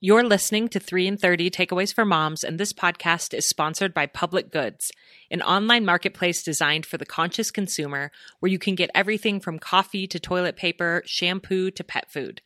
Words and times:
You're 0.00 0.22
listening 0.22 0.68
to 0.68 0.78
3 0.78 1.08
in 1.08 1.16
30 1.16 1.50
Takeaways 1.50 1.92
for 1.92 2.04
Moms, 2.04 2.44
and 2.44 2.56
this 2.56 2.72
podcast 2.72 3.34
is 3.34 3.48
sponsored 3.48 3.92
by 3.92 4.06
Public 4.06 4.52
Goods, 4.52 4.92
an 5.28 5.42
online 5.42 5.84
marketplace 5.84 6.44
designed 6.44 6.86
for 6.86 6.98
the 6.98 7.04
conscious 7.04 7.50
consumer 7.50 8.12
where 8.38 8.48
you 8.48 8.60
can 8.60 8.76
get 8.76 8.92
everything 8.94 9.40
from 9.40 9.58
coffee 9.58 10.06
to 10.06 10.20
toilet 10.20 10.54
paper, 10.54 11.02
shampoo 11.04 11.72
to 11.72 11.82
pet 11.82 12.12
food. 12.12 12.42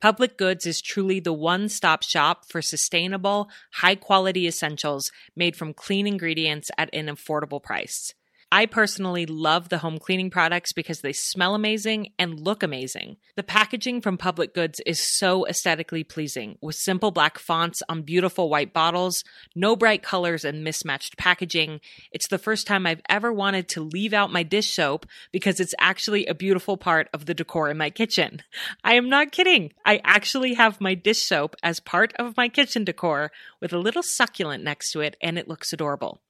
Public 0.00 0.38
Goods 0.38 0.64
is 0.64 0.80
truly 0.80 1.18
the 1.18 1.32
one 1.32 1.68
stop 1.68 2.04
shop 2.04 2.44
for 2.48 2.62
sustainable, 2.62 3.50
high 3.72 3.96
quality 3.96 4.46
essentials 4.46 5.10
made 5.34 5.56
from 5.56 5.74
clean 5.74 6.06
ingredients 6.06 6.70
at 6.78 6.88
an 6.92 7.06
affordable 7.06 7.60
price. 7.60 8.14
I 8.54 8.66
personally 8.66 9.24
love 9.24 9.70
the 9.70 9.78
home 9.78 9.96
cleaning 9.96 10.28
products 10.28 10.74
because 10.74 11.00
they 11.00 11.14
smell 11.14 11.54
amazing 11.54 12.12
and 12.18 12.38
look 12.38 12.62
amazing. 12.62 13.16
The 13.34 13.42
packaging 13.42 14.02
from 14.02 14.18
Public 14.18 14.52
Goods 14.52 14.78
is 14.84 15.00
so 15.00 15.46
aesthetically 15.46 16.04
pleasing, 16.04 16.58
with 16.60 16.74
simple 16.74 17.12
black 17.12 17.38
fonts 17.38 17.82
on 17.88 18.02
beautiful 18.02 18.50
white 18.50 18.74
bottles, 18.74 19.24
no 19.54 19.74
bright 19.74 20.02
colors, 20.02 20.44
and 20.44 20.62
mismatched 20.62 21.16
packaging. 21.16 21.80
It's 22.12 22.28
the 22.28 22.36
first 22.36 22.66
time 22.66 22.86
I've 22.86 23.00
ever 23.08 23.32
wanted 23.32 23.70
to 23.70 23.80
leave 23.80 24.12
out 24.12 24.30
my 24.30 24.42
dish 24.42 24.74
soap 24.74 25.06
because 25.32 25.58
it's 25.58 25.74
actually 25.80 26.26
a 26.26 26.34
beautiful 26.34 26.76
part 26.76 27.08
of 27.14 27.24
the 27.24 27.32
decor 27.32 27.70
in 27.70 27.78
my 27.78 27.88
kitchen. 27.88 28.42
I 28.84 28.96
am 28.96 29.08
not 29.08 29.32
kidding. 29.32 29.72
I 29.86 30.02
actually 30.04 30.52
have 30.54 30.78
my 30.78 30.92
dish 30.92 31.22
soap 31.22 31.56
as 31.62 31.80
part 31.80 32.12
of 32.18 32.36
my 32.36 32.50
kitchen 32.50 32.84
decor 32.84 33.32
with 33.62 33.72
a 33.72 33.78
little 33.78 34.02
succulent 34.02 34.62
next 34.62 34.92
to 34.92 35.00
it, 35.00 35.16
and 35.22 35.38
it 35.38 35.48
looks 35.48 35.72
adorable. 35.72 36.20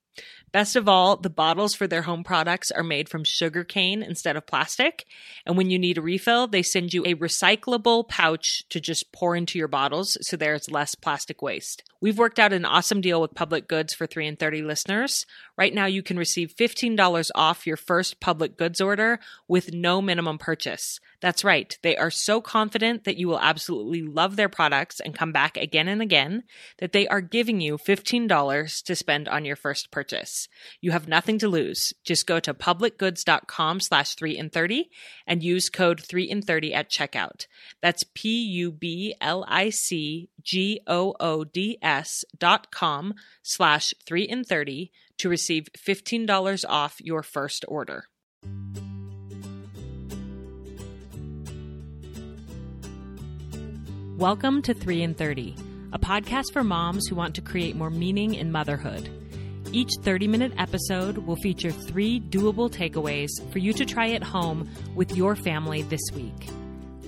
Best 0.53 0.77
of 0.77 0.87
all, 0.87 1.17
the 1.17 1.31
bottles 1.31 1.75
for 1.75 1.87
their 1.87 2.03
home 2.03 2.23
products 2.23 2.71
are 2.71 2.83
made 2.83 3.09
from 3.09 3.25
sugar 3.25 3.65
cane 3.65 4.03
instead 4.03 4.37
of 4.37 4.47
plastic. 4.47 5.07
And 5.47 5.57
when 5.57 5.71
you 5.71 5.79
need 5.79 5.97
a 5.97 6.03
refill, 6.03 6.47
they 6.47 6.63
send 6.63 6.93
you 6.93 7.03
a 7.05 7.15
recyclable 7.15 8.07
pouch 8.07 8.69
to 8.69 8.79
just 8.79 9.13
pour 9.13 9.35
into 9.35 9.59
your 9.59 9.69
bottles 9.69 10.19
so 10.21 10.37
there's 10.37 10.71
less 10.71 10.95
plastic 10.95 11.41
waste. 11.41 11.83
We've 12.03 12.19
worked 12.19 12.39
out 12.39 12.53
an 12.53 12.67
awesome 12.67 13.01
deal 13.01 13.21
with 13.21 13.35
Public 13.35 13.67
Goods 13.67 13.95
for 13.95 14.07
3 14.07 14.27
and 14.27 14.39
30 14.39 14.63
listeners. 14.63 15.25
Right 15.57 15.73
now 15.73 15.87
you 15.87 16.03
can 16.03 16.19
receive 16.19 16.55
$15 16.55 17.31
off 17.35 17.67
your 17.67 17.79
first 17.79 18.21
Public 18.21 18.59
Goods 18.59 18.81
order 18.81 19.21
with 19.49 19.73
no 19.73 20.03
minimum 20.03 20.37
purchase. 20.37 21.01
That's 21.23 21.45
right. 21.45 21.79
They 21.83 21.97
are 21.97 22.11
so 22.11 22.41
confident 22.41 23.05
that 23.05 23.17
you 23.17 23.29
will 23.29 23.39
absolutely 23.39 24.03
love 24.03 24.35
their 24.35 24.49
products 24.49 24.99
and 24.99 25.15
come 25.15 25.31
back 25.31 25.57
again 25.57 25.87
and 25.87 26.03
again 26.03 26.43
that 26.79 26.91
they 26.93 27.07
are 27.07 27.21
giving 27.21 27.61
you 27.61 27.79
$15 27.79 28.83
to 28.83 28.97
spend 28.97 29.29
on 29.29 29.45
your 29.45 29.55
first 29.55 29.93
purchase. 29.93 30.49
You 30.81 30.91
have 30.91 31.07
nothing 31.07 31.39
to 31.39 31.47
lose. 31.47 31.93
Just 32.05 32.27
go 32.27 32.41
to 32.41 32.53
publicgoods.com 32.53 33.79
slash 33.79 34.17
3 34.17 34.37
and 34.37 34.53
30 34.53 34.91
and 35.25 35.45
use 35.45 35.71
code 35.71 36.01
3 36.01 36.29
and 36.29 36.45
30 36.45 36.75
at 36.75 36.91
checkout. 36.91 37.47
That's 37.81 38.05
P-U-B-L-I-C-G-O-O-D-S 38.15 38.75
dot 42.37 42.73
com 42.73 43.15
slash 43.45 43.95
3 44.05 44.29
and 44.29 44.45
30 44.45 44.91
to 45.19 45.29
receive 45.29 45.69
$15 45.79 46.65
off 46.69 47.01
your 47.01 47.23
first 47.23 47.65
order. 47.69 48.07
Welcome 54.23 54.63
to 54.63 54.73
3 54.73 55.03
and 55.03 55.19
30, 55.19 55.57
a 55.93 55.99
podcast 55.99 56.53
for 56.53 56.63
moms 56.63 57.09
who 57.09 57.17
want 57.17 57.35
to 57.35 57.41
create 57.41 57.75
more 57.75 57.91
meaning 57.91 58.35
in 58.35 58.53
motherhood. 58.53 59.11
Each 59.73 59.91
30 60.01 60.29
minute 60.29 60.53
episode 60.59 61.19
will 61.19 61.35
feature 61.35 61.73
three 61.73 62.21
doable 62.21 62.71
takeaways 62.71 63.31
for 63.51 63.59
you 63.59 63.73
to 63.73 63.85
try 63.85 64.11
at 64.11 64.23
home 64.23 64.71
with 64.95 65.17
your 65.17 65.35
family 65.35 65.83
this 65.83 66.13
week. 66.15 66.51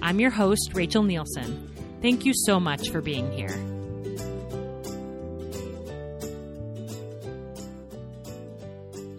I'm 0.02 0.18
your 0.18 0.32
host, 0.32 0.72
Rachel 0.74 1.04
Nielsen. 1.04 1.70
Thank 2.02 2.24
you 2.24 2.32
so 2.34 2.58
much 2.58 2.90
for 2.90 3.00
being 3.00 3.30
here. 3.30 3.54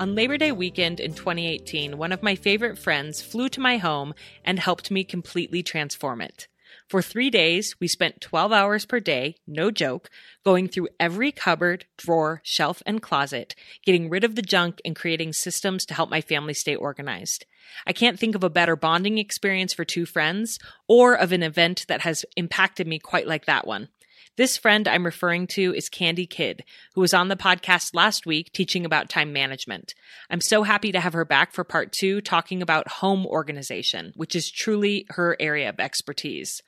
On 0.01 0.15
Labor 0.15 0.37
Day 0.37 0.51
weekend 0.51 0.99
in 0.99 1.13
2018, 1.13 1.97
one 1.97 2.11
of 2.11 2.21
my 2.21 2.35
favorite 2.35 2.77
friends 2.77 3.21
flew 3.21 3.47
to 3.47 3.61
my 3.61 3.77
home 3.77 4.13
and 4.43 4.59
helped 4.59 4.91
me 4.91 5.05
completely 5.05 5.63
transform 5.63 6.19
it. 6.19 6.49
For 6.87 7.01
three 7.01 7.31
days, 7.31 7.75
we 7.79 7.87
spent 7.87 8.21
12 8.21 8.51
hours 8.51 8.85
per 8.85 8.99
day, 8.99 9.37
no 9.47 9.71
joke, 9.71 10.11
going 10.43 10.67
through 10.67 10.89
every 10.99 11.31
cupboard, 11.31 11.85
drawer, 11.97 12.41
shelf, 12.43 12.83
and 12.85 13.01
closet, 13.01 13.55
getting 13.83 14.07
rid 14.07 14.23
of 14.23 14.35
the 14.35 14.43
junk 14.43 14.81
and 14.85 14.95
creating 14.95 15.33
systems 15.33 15.83
to 15.87 15.95
help 15.95 16.11
my 16.11 16.21
family 16.21 16.53
stay 16.53 16.75
organized. 16.75 17.47
I 17.87 17.93
can't 17.93 18.19
think 18.19 18.35
of 18.35 18.43
a 18.43 18.51
better 18.51 18.75
bonding 18.75 19.17
experience 19.17 19.73
for 19.73 19.83
two 19.83 20.05
friends 20.05 20.59
or 20.87 21.15
of 21.15 21.31
an 21.31 21.41
event 21.41 21.85
that 21.87 22.01
has 22.01 22.23
impacted 22.35 22.85
me 22.85 22.99
quite 22.99 23.27
like 23.27 23.45
that 23.45 23.65
one. 23.65 23.89
This 24.37 24.57
friend 24.57 24.87
I'm 24.87 25.05
referring 25.05 25.47
to 25.47 25.73
is 25.73 25.89
Candi 25.89 26.29
Kidd, 26.29 26.65
who 26.93 27.01
was 27.01 27.13
on 27.13 27.29
the 27.29 27.37
podcast 27.37 27.95
last 27.95 28.25
week 28.25 28.51
teaching 28.51 28.85
about 28.85 29.09
time 29.09 29.31
management. 29.31 29.95
I'm 30.29 30.41
so 30.41 30.63
happy 30.63 30.91
to 30.91 30.99
have 30.99 31.13
her 31.13 31.25
back 31.25 31.53
for 31.53 31.63
part 31.63 31.93
two, 31.93 32.19
talking 32.21 32.61
about 32.61 32.89
home 32.89 33.25
organization, 33.25 34.11
which 34.15 34.35
is 34.35 34.51
truly 34.51 35.05
her 35.11 35.37
area 35.39 35.69
of 35.69 35.79
expertise. 35.79 36.61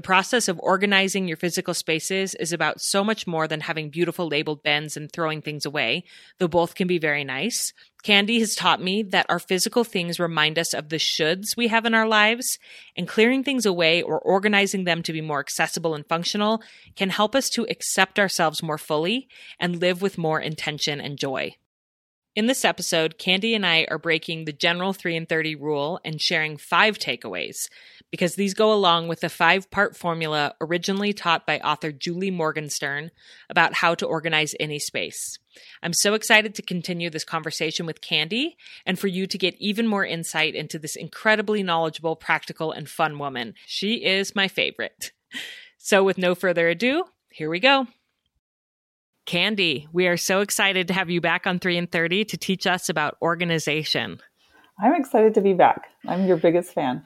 The 0.00 0.06
process 0.06 0.48
of 0.48 0.58
organizing 0.60 1.28
your 1.28 1.36
physical 1.36 1.74
spaces 1.74 2.34
is 2.34 2.54
about 2.54 2.80
so 2.80 3.04
much 3.04 3.26
more 3.26 3.46
than 3.46 3.60
having 3.60 3.90
beautiful 3.90 4.26
labeled 4.26 4.62
bins 4.62 4.96
and 4.96 5.12
throwing 5.12 5.42
things 5.42 5.66
away, 5.66 6.04
though 6.38 6.48
both 6.48 6.74
can 6.74 6.88
be 6.88 6.96
very 6.96 7.22
nice. 7.22 7.74
Candi 8.02 8.38
has 8.38 8.54
taught 8.54 8.80
me 8.80 9.02
that 9.02 9.26
our 9.28 9.38
physical 9.38 9.84
things 9.84 10.18
remind 10.18 10.58
us 10.58 10.72
of 10.72 10.88
the 10.88 10.96
shoulds 10.96 11.54
we 11.54 11.68
have 11.68 11.84
in 11.84 11.92
our 11.92 12.08
lives, 12.08 12.58
and 12.96 13.06
clearing 13.06 13.44
things 13.44 13.66
away 13.66 14.00
or 14.00 14.18
organizing 14.18 14.84
them 14.84 15.02
to 15.02 15.12
be 15.12 15.20
more 15.20 15.38
accessible 15.38 15.94
and 15.94 16.08
functional 16.08 16.62
can 16.96 17.10
help 17.10 17.34
us 17.34 17.50
to 17.50 17.66
accept 17.68 18.18
ourselves 18.18 18.62
more 18.62 18.78
fully 18.78 19.28
and 19.58 19.82
live 19.82 20.00
with 20.00 20.16
more 20.16 20.40
intention 20.40 20.98
and 20.98 21.18
joy. 21.18 21.54
In 22.40 22.46
this 22.46 22.64
episode, 22.64 23.18
Candi 23.18 23.54
and 23.54 23.66
I 23.66 23.86
are 23.90 23.98
breaking 23.98 24.46
the 24.46 24.52
general 24.54 24.94
3 24.94 25.14
and 25.14 25.28
30 25.28 25.56
rule 25.56 26.00
and 26.06 26.18
sharing 26.18 26.56
five 26.56 26.96
takeaways 26.96 27.68
because 28.10 28.34
these 28.34 28.54
go 28.54 28.72
along 28.72 29.08
with 29.08 29.20
the 29.20 29.28
five 29.28 29.70
part 29.70 29.94
formula 29.94 30.54
originally 30.58 31.12
taught 31.12 31.46
by 31.46 31.58
author 31.58 31.92
Julie 31.92 32.30
Morgenstern 32.30 33.10
about 33.50 33.74
how 33.74 33.94
to 33.94 34.06
organize 34.06 34.54
any 34.58 34.78
space. 34.78 35.38
I'm 35.82 35.92
so 35.92 36.14
excited 36.14 36.54
to 36.54 36.62
continue 36.62 37.10
this 37.10 37.24
conversation 37.24 37.84
with 37.84 38.00
Candi 38.00 38.54
and 38.86 38.98
for 38.98 39.08
you 39.08 39.26
to 39.26 39.36
get 39.36 39.60
even 39.60 39.86
more 39.86 40.06
insight 40.06 40.54
into 40.54 40.78
this 40.78 40.96
incredibly 40.96 41.62
knowledgeable, 41.62 42.16
practical, 42.16 42.72
and 42.72 42.88
fun 42.88 43.18
woman. 43.18 43.52
She 43.66 43.96
is 43.96 44.34
my 44.34 44.48
favorite. 44.48 45.12
So, 45.82 46.04
with 46.04 46.18
no 46.18 46.34
further 46.34 46.68
ado, 46.68 47.04
here 47.30 47.48
we 47.48 47.58
go. 47.58 47.86
Candi, 49.30 49.86
we 49.92 50.08
are 50.08 50.16
so 50.16 50.40
excited 50.40 50.88
to 50.88 50.94
have 50.94 51.08
you 51.08 51.20
back 51.20 51.46
on 51.46 51.60
3 51.60 51.78
and 51.78 51.92
30 51.92 52.24
to 52.24 52.36
teach 52.36 52.66
us 52.66 52.88
about 52.88 53.16
organization. 53.22 54.18
I'm 54.82 54.96
excited 54.96 55.34
to 55.34 55.40
be 55.40 55.52
back. 55.52 55.86
I'm 56.08 56.26
your 56.26 56.36
biggest 56.36 56.72
fan. 56.72 57.04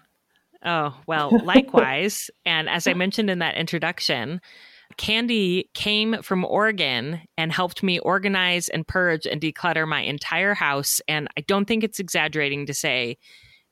Oh, 0.65 0.99
well, 1.07 1.39
likewise. 1.45 2.31
and 2.47 2.67
as 2.71 2.87
I 2.87 2.95
mentioned 2.95 3.29
in 3.29 3.41
that 3.41 3.59
introduction, 3.59 4.41
Candi 4.97 5.65
came 5.75 6.23
from 6.23 6.47
Oregon 6.47 7.21
and 7.37 7.53
helped 7.53 7.83
me 7.83 7.99
organize 7.99 8.71
and 8.71 8.89
purge 8.89 9.27
and 9.27 9.39
declutter 9.39 9.87
my 9.87 10.01
entire 10.01 10.55
house. 10.55 11.03
And 11.07 11.29
I 11.37 11.43
don't 11.43 11.67
think 11.67 11.85
it's 11.85 12.01
exaggerating 12.01 12.65
to 12.65 12.73
say 12.73 13.19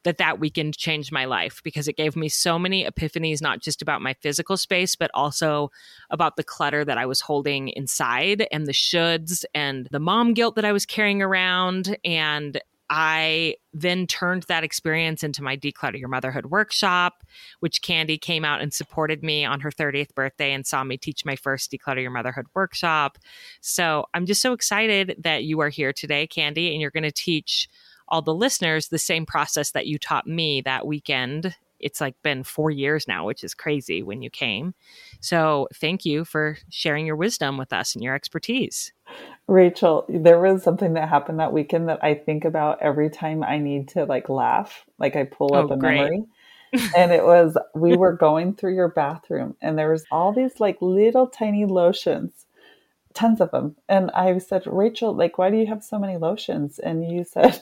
that 0.05 0.19
that 0.19 0.41
weekend 0.41 0.77
changed 0.77 1.13
my 1.13 1.25
life 1.25 1.61
because 1.63 1.89
it 1.89 1.97
gave 1.97 2.17
me 2.17 2.29
so 2.29 2.59
many 2.59 2.85
epiphanies, 2.85 3.41
not 3.41 3.61
just 3.61 3.83
about 3.83 4.03
my 4.03 4.15
physical 4.15 4.57
space, 4.57 4.97
but 4.97 5.11
also 5.15 5.71
about 6.11 6.37
the 6.37 6.45
clutter 6.45 6.85
that 6.85 6.99
I 6.99 7.07
was 7.07 7.21
holding 7.21 7.69
inside 7.69 8.47
and 8.51 8.67
the 8.67 8.73
shoulds 8.73 9.45
and 9.55 9.89
the 9.91 10.01
mom 10.01 10.35
guilt 10.35 10.57
that 10.57 10.65
I 10.65 10.73
was 10.73 10.87
carrying 10.87 11.23
around. 11.23 11.97
And 12.05 12.61
I 12.95 13.57
then 13.73 14.07
turned 14.07 14.43
that 14.45 14.65
experience 14.65 15.23
into 15.23 15.43
my 15.43 15.57
Declutter 15.57 15.99
Your 15.99 16.11
Motherhood 16.11 16.47
workshop, 16.47 17.25
which 17.61 17.81
Candi 17.81 18.21
came 18.21 18.45
out 18.45 18.61
and 18.61 18.71
supported 18.71 19.23
me 19.23 19.47
on 19.47 19.61
her 19.61 19.71
30th 19.71 20.15
birthday 20.15 20.53
and 20.53 20.67
saw 20.67 20.85
me 20.85 20.99
teach 20.99 21.25
my 21.25 21.35
first 21.35 21.73
Declutter 21.73 22.03
Your 22.03 22.11
Motherhood 22.11 22.49
workshop. 22.55 23.17
So 23.63 24.05
I'm 24.13 24.27
just 24.27 24.43
so 24.43 24.53
excited 24.53 25.17
that 25.21 25.45
you 25.45 25.61
are 25.61 25.71
here 25.71 25.95
today, 25.95 26.27
Candi, 26.27 26.73
and 26.73 26.83
you're 26.83 26.91
going 26.91 27.03
to 27.03 27.11
teach 27.11 27.67
all 28.13 28.23
the 28.23 28.35
listeners 28.35 28.89
the 28.89 28.99
same 28.99 29.25
process 29.25 29.71
that 29.71 29.87
you 29.87 29.99
taught 29.99 30.27
me 30.27 30.61
that 30.61 30.87
weekend. 30.87 31.57
It's 31.81 32.01
like 32.01 32.15
been 32.23 32.45
four 32.45 32.71
years 32.71 33.09
now, 33.09 33.27
which 33.27 33.43
is 33.43 33.55
crazy 33.55 34.03
when 34.03 34.23
you 34.23 34.31
came. 34.31 34.75
So 35.21 35.67
thank 35.75 36.05
you 36.05 36.25
for 36.25 36.59
sharing 36.69 37.07
your 37.07 37.17
wisdom 37.17 37.57
with 37.57 37.73
us 37.73 37.95
and 37.95 38.05
your 38.05 38.15
expertise. 38.15 38.93
Rachel, 39.49 40.05
there 40.09 40.39
was 40.39 40.63
something 40.63 40.93
that 40.93 41.09
happened 41.09 41.41
that 41.41 41.53
weekend 41.53 41.89
that 41.89 42.05
I 42.05 42.15
think 42.15 42.45
about 42.45 42.81
every 42.83 43.11
time 43.11 43.43
I 43.43 43.59
need 43.59 43.89
to 43.89 44.05
like 44.05 44.29
laugh. 44.29 44.85
Like 44.99 45.17
I 45.17 45.25
pull 45.25 45.55
up 45.55 45.71
oh, 45.71 45.75
a 45.75 45.77
great. 45.79 45.97
memory. 45.97 46.25
and 46.97 47.13
it 47.13 47.25
was 47.25 47.57
we 47.75 47.97
were 47.97 48.13
going 48.13 48.55
through 48.55 48.75
your 48.75 48.89
bathroom 48.89 49.55
and 49.61 49.79
there 49.79 49.91
was 49.91 50.07
all 50.11 50.33
these 50.33 50.59
like 50.59 50.79
little 50.81 51.27
tiny 51.27 51.67
lotions 51.67 52.47
tons 53.13 53.43
of 53.43 53.51
them 53.51 53.77
and 53.91 54.11
i 54.13 54.39
said 54.39 54.63
rachel 54.67 55.15
like 55.15 55.37
why 55.37 55.51
do 55.51 55.59
you 55.59 55.67
have 55.67 55.85
so 55.85 55.99
many 55.99 56.17
lotions 56.17 56.79
and 56.79 57.13
you 57.13 57.25
said 57.25 57.61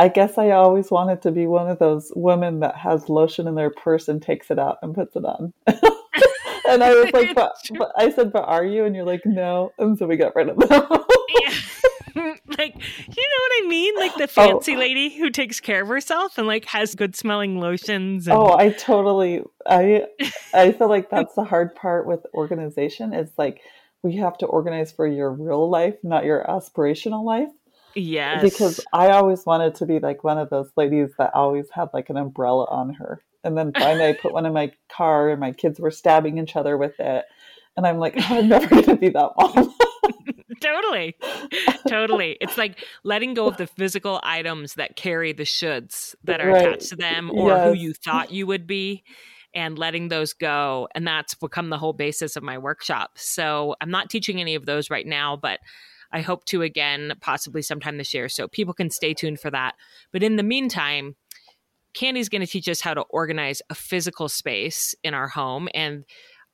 I 0.00 0.08
guess 0.08 0.38
I 0.38 0.52
always 0.52 0.90
wanted 0.90 1.20
to 1.22 1.30
be 1.30 1.46
one 1.46 1.68
of 1.68 1.78
those 1.78 2.10
women 2.16 2.60
that 2.60 2.74
has 2.74 3.10
lotion 3.10 3.46
in 3.46 3.54
their 3.54 3.68
purse 3.68 4.08
and 4.08 4.22
takes 4.22 4.50
it 4.50 4.58
out 4.58 4.78
and 4.80 4.94
puts 4.94 5.14
it 5.14 5.26
on. 5.26 5.52
and 5.66 6.82
I 6.82 6.94
was 6.94 7.12
like, 7.12 7.34
but, 7.34 7.52
but, 7.78 7.92
I 7.98 8.10
said, 8.10 8.32
but 8.32 8.44
are 8.48 8.64
you? 8.64 8.86
And 8.86 8.96
you're 8.96 9.04
like, 9.04 9.26
no. 9.26 9.74
And 9.78 9.98
so 9.98 10.06
we 10.06 10.16
got 10.16 10.34
rid 10.34 10.48
of 10.48 10.56
them. 10.56 10.70
yeah. 10.70 11.54
like, 12.56 12.76
you 12.76 13.28
know 13.28 13.42
what 13.42 13.62
I 13.62 13.66
mean? 13.68 13.94
Like 13.96 14.14
the 14.14 14.24
oh. 14.24 14.26
fancy 14.26 14.74
oh. 14.74 14.78
lady 14.78 15.10
who 15.10 15.28
takes 15.28 15.60
care 15.60 15.82
of 15.82 15.88
herself 15.88 16.38
and 16.38 16.46
like 16.46 16.64
has 16.64 16.94
good 16.94 17.14
smelling 17.14 17.60
lotions. 17.60 18.26
And... 18.26 18.38
Oh, 18.38 18.56
I 18.56 18.70
totally, 18.70 19.42
I, 19.66 20.06
I 20.54 20.72
feel 20.72 20.88
like 20.88 21.10
that's 21.10 21.34
the 21.34 21.44
hard 21.44 21.74
part 21.74 22.06
with 22.06 22.20
organization. 22.32 23.12
Is 23.12 23.30
like 23.36 23.60
we 24.02 24.16
have 24.16 24.38
to 24.38 24.46
organize 24.46 24.92
for 24.92 25.06
your 25.06 25.30
real 25.30 25.68
life, 25.68 25.96
not 26.02 26.24
your 26.24 26.42
aspirational 26.48 27.22
life. 27.22 27.50
Yes. 27.94 28.42
Because 28.42 28.80
I 28.92 29.10
always 29.10 29.44
wanted 29.44 29.74
to 29.76 29.86
be 29.86 29.98
like 29.98 30.24
one 30.24 30.38
of 30.38 30.50
those 30.50 30.70
ladies 30.76 31.10
that 31.18 31.34
always 31.34 31.68
had 31.70 31.88
like 31.92 32.10
an 32.10 32.16
umbrella 32.16 32.66
on 32.66 32.94
her. 32.94 33.22
And 33.42 33.56
then 33.56 33.72
finally 33.72 34.06
I 34.06 34.12
put 34.12 34.32
one 34.32 34.46
in 34.46 34.52
my 34.52 34.72
car 34.94 35.30
and 35.30 35.40
my 35.40 35.52
kids 35.52 35.80
were 35.80 35.90
stabbing 35.90 36.38
each 36.38 36.56
other 36.56 36.76
with 36.76 36.98
it. 37.00 37.24
And 37.76 37.86
I'm 37.86 37.98
like, 37.98 38.14
oh, 38.16 38.24
I'm 38.28 38.48
never 38.48 38.66
going 38.66 38.84
to 38.84 38.96
be 38.96 39.08
that 39.10 39.30
mom. 39.38 39.74
totally. 40.60 41.16
Totally. 41.88 42.36
It's 42.40 42.58
like 42.58 42.84
letting 43.04 43.34
go 43.34 43.46
of 43.46 43.56
the 43.56 43.66
physical 43.66 44.20
items 44.22 44.74
that 44.74 44.96
carry 44.96 45.32
the 45.32 45.44
shoulds 45.44 46.14
that 46.24 46.40
are 46.40 46.50
right. 46.50 46.66
attached 46.66 46.90
to 46.90 46.96
them 46.96 47.30
or 47.30 47.50
yes. 47.50 47.66
who 47.66 47.72
you 47.74 47.94
thought 47.94 48.30
you 48.30 48.46
would 48.46 48.66
be 48.66 49.02
and 49.54 49.78
letting 49.78 50.08
those 50.08 50.32
go. 50.32 50.88
And 50.94 51.06
that's 51.06 51.34
become 51.34 51.70
the 51.70 51.78
whole 51.78 51.92
basis 51.92 52.36
of 52.36 52.42
my 52.42 52.58
workshop. 52.58 53.12
So 53.16 53.74
I'm 53.80 53.90
not 53.90 54.10
teaching 54.10 54.40
any 54.40 54.54
of 54.54 54.66
those 54.66 54.90
right 54.90 55.06
now, 55.06 55.36
but 55.36 55.60
I 56.12 56.20
hope 56.20 56.44
to 56.46 56.62
again, 56.62 57.14
possibly 57.20 57.62
sometime 57.62 57.98
this 57.98 58.14
year. 58.14 58.28
So 58.28 58.48
people 58.48 58.74
can 58.74 58.90
stay 58.90 59.14
tuned 59.14 59.40
for 59.40 59.50
that. 59.50 59.74
But 60.12 60.22
in 60.22 60.36
the 60.36 60.42
meantime, 60.42 61.16
Candi's 61.94 62.28
going 62.28 62.40
to 62.40 62.46
teach 62.46 62.68
us 62.68 62.80
how 62.80 62.94
to 62.94 63.02
organize 63.02 63.62
a 63.70 63.74
physical 63.74 64.28
space 64.28 64.94
in 65.02 65.14
our 65.14 65.28
home. 65.28 65.68
And 65.74 66.04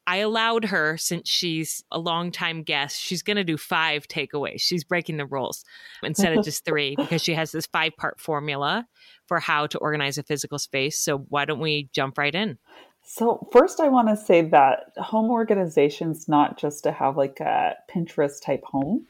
I 0.06 0.18
allowed 0.18 0.66
her, 0.66 0.96
since 0.98 1.28
she's 1.28 1.82
a 1.90 1.98
longtime 1.98 2.62
guest, 2.62 3.00
she's 3.00 3.22
going 3.22 3.38
to 3.38 3.44
do 3.44 3.56
five 3.56 4.06
takeaways. 4.06 4.60
She's 4.60 4.84
breaking 4.84 5.16
the 5.16 5.26
rules 5.26 5.64
instead 6.02 6.36
of 6.36 6.44
just 6.44 6.64
three 6.64 6.94
because 6.96 7.22
she 7.22 7.34
has 7.34 7.50
this 7.50 7.66
five 7.66 7.92
part 7.98 8.20
formula 8.20 8.86
for 9.26 9.40
how 9.40 9.66
to 9.66 9.78
organize 9.78 10.16
a 10.16 10.22
physical 10.22 10.58
space. 10.58 10.98
So, 10.98 11.18
why 11.28 11.44
don't 11.44 11.58
we 11.58 11.88
jump 11.92 12.18
right 12.18 12.34
in? 12.34 12.58
So, 13.02 13.48
first, 13.52 13.80
I 13.80 13.88
want 13.88 14.08
to 14.08 14.16
say 14.16 14.42
that 14.42 14.92
home 14.96 15.30
organization 15.30 16.12
is 16.12 16.28
not 16.28 16.56
just 16.56 16.84
to 16.84 16.92
have 16.92 17.16
like 17.16 17.40
a 17.40 17.74
Pinterest 17.92 18.40
type 18.40 18.62
home. 18.64 19.06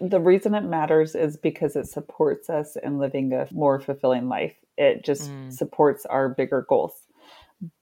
The 0.00 0.20
reason 0.20 0.54
it 0.54 0.64
matters 0.64 1.14
is 1.14 1.36
because 1.36 1.76
it 1.76 1.86
supports 1.86 2.50
us 2.50 2.76
in 2.76 2.98
living 2.98 3.32
a 3.32 3.46
more 3.52 3.80
fulfilling 3.80 4.28
life. 4.28 4.54
It 4.76 5.04
just 5.04 5.30
mm. 5.30 5.52
supports 5.52 6.06
our 6.06 6.28
bigger 6.28 6.66
goals. 6.68 6.94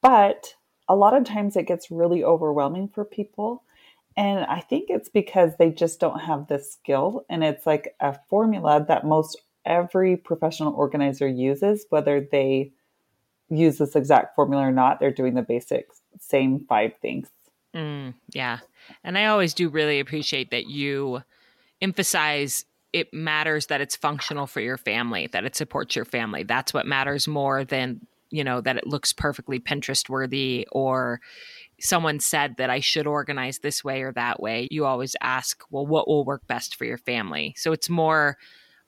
But 0.02 0.54
a 0.88 0.96
lot 0.96 1.16
of 1.16 1.24
times 1.24 1.56
it 1.56 1.66
gets 1.66 1.90
really 1.90 2.24
overwhelming 2.24 2.88
for 2.88 3.04
people. 3.04 3.62
And 4.16 4.44
I 4.46 4.60
think 4.60 4.86
it's 4.88 5.08
because 5.08 5.52
they 5.56 5.70
just 5.70 6.00
don't 6.00 6.20
have 6.20 6.48
the 6.48 6.58
skill. 6.58 7.24
And 7.30 7.44
it's 7.44 7.64
like 7.64 7.94
a 8.00 8.18
formula 8.28 8.84
that 8.88 9.06
most 9.06 9.40
every 9.64 10.16
professional 10.16 10.74
organizer 10.74 11.28
uses, 11.28 11.86
whether 11.90 12.20
they 12.20 12.72
use 13.48 13.78
this 13.78 13.96
exact 13.96 14.34
formula 14.34 14.64
or 14.64 14.72
not, 14.72 15.00
they're 15.00 15.10
doing 15.10 15.34
the 15.34 15.42
basic 15.42 15.88
same 16.18 16.60
five 16.68 16.92
things. 17.00 17.28
Mm, 17.74 18.14
yeah. 18.32 18.58
And 19.04 19.16
I 19.16 19.26
always 19.26 19.54
do 19.54 19.68
really 19.68 20.00
appreciate 20.00 20.50
that 20.50 20.66
you 20.66 21.22
emphasize 21.82 22.64
it 22.92 23.12
matters 23.14 23.66
that 23.66 23.80
it's 23.80 23.96
functional 23.96 24.46
for 24.46 24.60
your 24.60 24.76
family, 24.76 25.28
that 25.28 25.44
it 25.44 25.54
supports 25.56 25.94
your 25.94 26.04
family. 26.04 26.42
That's 26.42 26.74
what 26.74 26.86
matters 26.86 27.28
more 27.28 27.64
than, 27.64 28.00
you 28.30 28.42
know, 28.42 28.60
that 28.60 28.76
it 28.76 28.86
looks 28.86 29.12
perfectly 29.12 29.60
Pinterest 29.60 30.08
worthy 30.08 30.66
or 30.72 31.20
someone 31.80 32.20
said 32.20 32.56
that 32.58 32.70
I 32.70 32.80
should 32.80 33.06
organize 33.06 33.58
this 33.58 33.84
way 33.84 34.02
or 34.02 34.12
that 34.12 34.40
way. 34.40 34.68
You 34.70 34.86
always 34.86 35.14
ask, 35.20 35.62
well, 35.70 35.86
what 35.86 36.08
will 36.08 36.24
work 36.24 36.46
best 36.46 36.74
for 36.74 36.84
your 36.84 36.98
family? 36.98 37.54
So 37.56 37.72
it's 37.72 37.88
more 37.88 38.36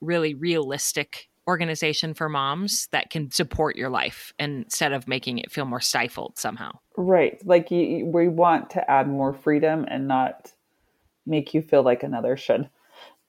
really 0.01 0.33
realistic 0.33 1.29
organization 1.47 2.13
for 2.13 2.29
moms 2.29 2.87
that 2.91 3.09
can 3.09 3.31
support 3.31 3.75
your 3.75 3.89
life 3.89 4.33
instead 4.39 4.93
of 4.93 5.07
making 5.07 5.39
it 5.39 5.51
feel 5.51 5.65
more 5.65 5.81
stifled 5.81 6.37
somehow. 6.37 6.71
Right. 6.95 7.41
Like 7.45 7.71
you, 7.71 8.05
we 8.05 8.27
want 8.27 8.69
to 8.71 8.91
add 8.91 9.07
more 9.07 9.33
freedom 9.33 9.85
and 9.89 10.07
not 10.07 10.51
make 11.25 11.53
you 11.53 11.61
feel 11.61 11.83
like 11.83 12.03
another 12.03 12.37
should. 12.37 12.69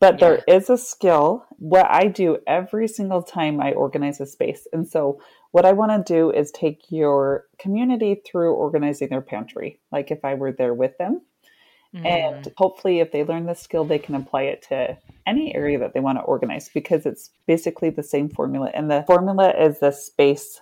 But 0.00 0.14
yeah. 0.14 0.28
there 0.28 0.42
is 0.46 0.70
a 0.70 0.76
skill. 0.76 1.46
What 1.58 1.86
I 1.90 2.08
do 2.08 2.38
every 2.46 2.88
single 2.88 3.22
time 3.22 3.60
I 3.60 3.72
organize 3.72 4.20
a 4.20 4.26
space. 4.26 4.66
And 4.72 4.86
so, 4.86 5.20
what 5.52 5.64
I 5.64 5.72
want 5.72 5.92
to 5.92 6.12
do 6.12 6.30
is 6.30 6.50
take 6.50 6.90
your 6.90 7.46
community 7.58 8.20
through 8.26 8.54
organizing 8.54 9.08
their 9.08 9.20
pantry, 9.20 9.80
like 9.92 10.10
if 10.10 10.24
I 10.24 10.34
were 10.34 10.52
there 10.52 10.74
with 10.74 10.98
them. 10.98 11.22
Mm. 11.94 12.06
And 12.06 12.52
hopefully, 12.56 12.98
if 13.00 13.12
they 13.12 13.24
learn 13.24 13.46
this 13.46 13.60
skill, 13.60 13.84
they 13.84 14.00
can 14.00 14.16
apply 14.16 14.42
it 14.42 14.62
to 14.68 14.98
any 15.26 15.54
area 15.54 15.78
that 15.78 15.94
they 15.94 16.00
want 16.00 16.18
to 16.18 16.22
organize 16.22 16.68
because 16.74 17.06
it's 17.06 17.30
basically 17.46 17.90
the 17.90 18.02
same 18.02 18.28
formula. 18.28 18.70
And 18.74 18.90
the 18.90 19.04
formula 19.06 19.50
is 19.50 19.78
the 19.78 19.92
space 19.92 20.60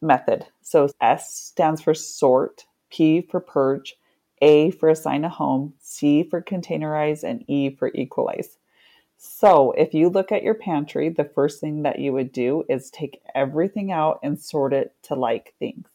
method. 0.00 0.46
So 0.62 0.88
S 1.00 1.34
stands 1.34 1.80
for 1.80 1.94
sort, 1.94 2.64
P 2.90 3.22
for 3.22 3.40
purge, 3.40 3.96
A 4.40 4.70
for 4.70 4.88
assign 4.88 5.24
a 5.24 5.28
home, 5.28 5.74
C 5.80 6.22
for 6.22 6.40
containerize, 6.40 7.24
and 7.24 7.44
E 7.48 7.74
for 7.74 7.90
equalize. 7.94 8.56
So, 9.20 9.72
if 9.72 9.94
you 9.94 10.08
look 10.08 10.30
at 10.30 10.44
your 10.44 10.54
pantry, 10.54 11.08
the 11.08 11.24
first 11.24 11.60
thing 11.60 11.82
that 11.82 11.98
you 11.98 12.12
would 12.12 12.30
do 12.30 12.64
is 12.68 12.88
take 12.88 13.20
everything 13.34 13.90
out 13.90 14.20
and 14.22 14.38
sort 14.38 14.72
it 14.72 14.94
to 15.02 15.16
like 15.16 15.54
things. 15.58 15.88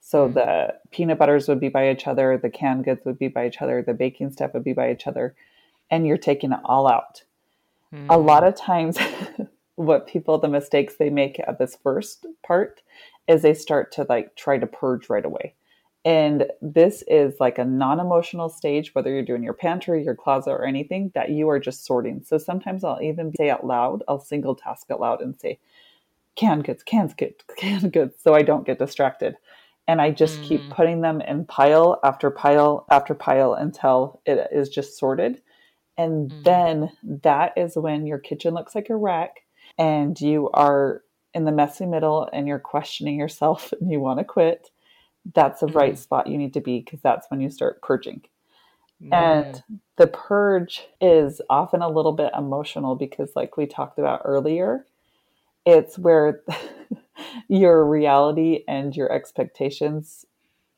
So, 0.00 0.24
mm-hmm. 0.24 0.34
the 0.34 0.74
peanut 0.90 1.16
butters 1.16 1.46
would 1.46 1.60
be 1.60 1.68
by 1.68 1.92
each 1.92 2.08
other, 2.08 2.36
the 2.36 2.50
canned 2.50 2.84
goods 2.84 3.04
would 3.04 3.20
be 3.20 3.28
by 3.28 3.46
each 3.46 3.62
other, 3.62 3.82
the 3.82 3.94
baking 3.94 4.32
stuff 4.32 4.52
would 4.52 4.64
be 4.64 4.72
by 4.72 4.90
each 4.90 5.06
other, 5.06 5.36
and 5.92 6.08
you're 6.08 6.16
taking 6.16 6.50
it 6.50 6.58
all 6.64 6.88
out. 6.88 7.22
Mm. 7.94 8.06
A 8.10 8.18
lot 8.18 8.42
of 8.42 8.56
times, 8.56 8.98
what 9.76 10.08
people, 10.08 10.38
the 10.38 10.48
mistakes 10.48 10.96
they 10.96 11.10
make 11.10 11.38
at 11.46 11.60
this 11.60 11.78
first 11.80 12.26
part 12.44 12.82
is 13.28 13.42
they 13.42 13.54
start 13.54 13.92
to 13.92 14.06
like 14.08 14.34
try 14.34 14.58
to 14.58 14.66
purge 14.66 15.08
right 15.08 15.24
away. 15.24 15.54
And 16.06 16.46
this 16.62 17.02
is 17.08 17.34
like 17.40 17.58
a 17.58 17.64
non 17.64 17.98
emotional 17.98 18.48
stage, 18.48 18.94
whether 18.94 19.10
you're 19.10 19.24
doing 19.24 19.42
your 19.42 19.52
pantry, 19.52 20.04
your 20.04 20.14
closet, 20.14 20.52
or 20.52 20.64
anything, 20.64 21.10
that 21.16 21.30
you 21.30 21.48
are 21.50 21.58
just 21.58 21.84
sorting. 21.84 22.22
So 22.24 22.38
sometimes 22.38 22.84
I'll 22.84 23.02
even 23.02 23.32
say 23.36 23.50
out 23.50 23.66
loud, 23.66 24.04
I'll 24.06 24.20
single 24.20 24.54
task 24.54 24.86
out 24.88 25.00
loud 25.00 25.20
and 25.20 25.38
say, 25.38 25.58
canned 26.36 26.62
goods, 26.62 26.84
canned 26.84 27.16
goods, 27.16 27.44
canned 27.56 27.92
goods, 27.92 28.14
so 28.22 28.34
I 28.34 28.42
don't 28.42 28.64
get 28.64 28.78
distracted. 28.78 29.34
And 29.88 30.00
I 30.00 30.12
just 30.12 30.38
mm. 30.38 30.44
keep 30.44 30.70
putting 30.70 31.00
them 31.00 31.20
in 31.22 31.44
pile 31.44 31.98
after 32.04 32.30
pile 32.30 32.86
after 32.88 33.14
pile 33.14 33.54
until 33.54 34.20
it 34.24 34.48
is 34.52 34.68
just 34.68 34.96
sorted. 34.96 35.42
And 35.98 36.30
mm-hmm. 36.30 36.42
then 36.44 36.92
that 37.02 37.52
is 37.56 37.76
when 37.76 38.06
your 38.06 38.18
kitchen 38.18 38.54
looks 38.54 38.76
like 38.76 38.90
a 38.90 38.96
wreck 38.96 39.40
and 39.76 40.20
you 40.20 40.50
are 40.54 41.02
in 41.34 41.44
the 41.44 41.52
messy 41.52 41.84
middle 41.84 42.28
and 42.32 42.46
you're 42.46 42.60
questioning 42.60 43.18
yourself 43.18 43.72
and 43.80 43.90
you 43.90 43.98
want 43.98 44.20
to 44.20 44.24
quit. 44.24 44.70
That's 45.34 45.60
the 45.60 45.66
mm-hmm. 45.66 45.78
right 45.78 45.98
spot 45.98 46.26
you 46.26 46.38
need 46.38 46.54
to 46.54 46.60
be 46.60 46.80
because 46.80 47.00
that's 47.00 47.26
when 47.30 47.40
you 47.40 47.50
start 47.50 47.82
purging. 47.82 48.22
Mm-hmm. 49.02 49.12
And 49.12 49.62
the 49.96 50.06
purge 50.06 50.86
is 51.00 51.40
often 51.50 51.82
a 51.82 51.88
little 51.88 52.12
bit 52.12 52.32
emotional 52.36 52.94
because, 52.94 53.30
like 53.36 53.56
we 53.56 53.66
talked 53.66 53.98
about 53.98 54.22
earlier, 54.24 54.86
it's 55.66 55.98
where 55.98 56.42
your 57.48 57.84
reality 57.84 58.64
and 58.66 58.96
your 58.96 59.12
expectations 59.12 60.24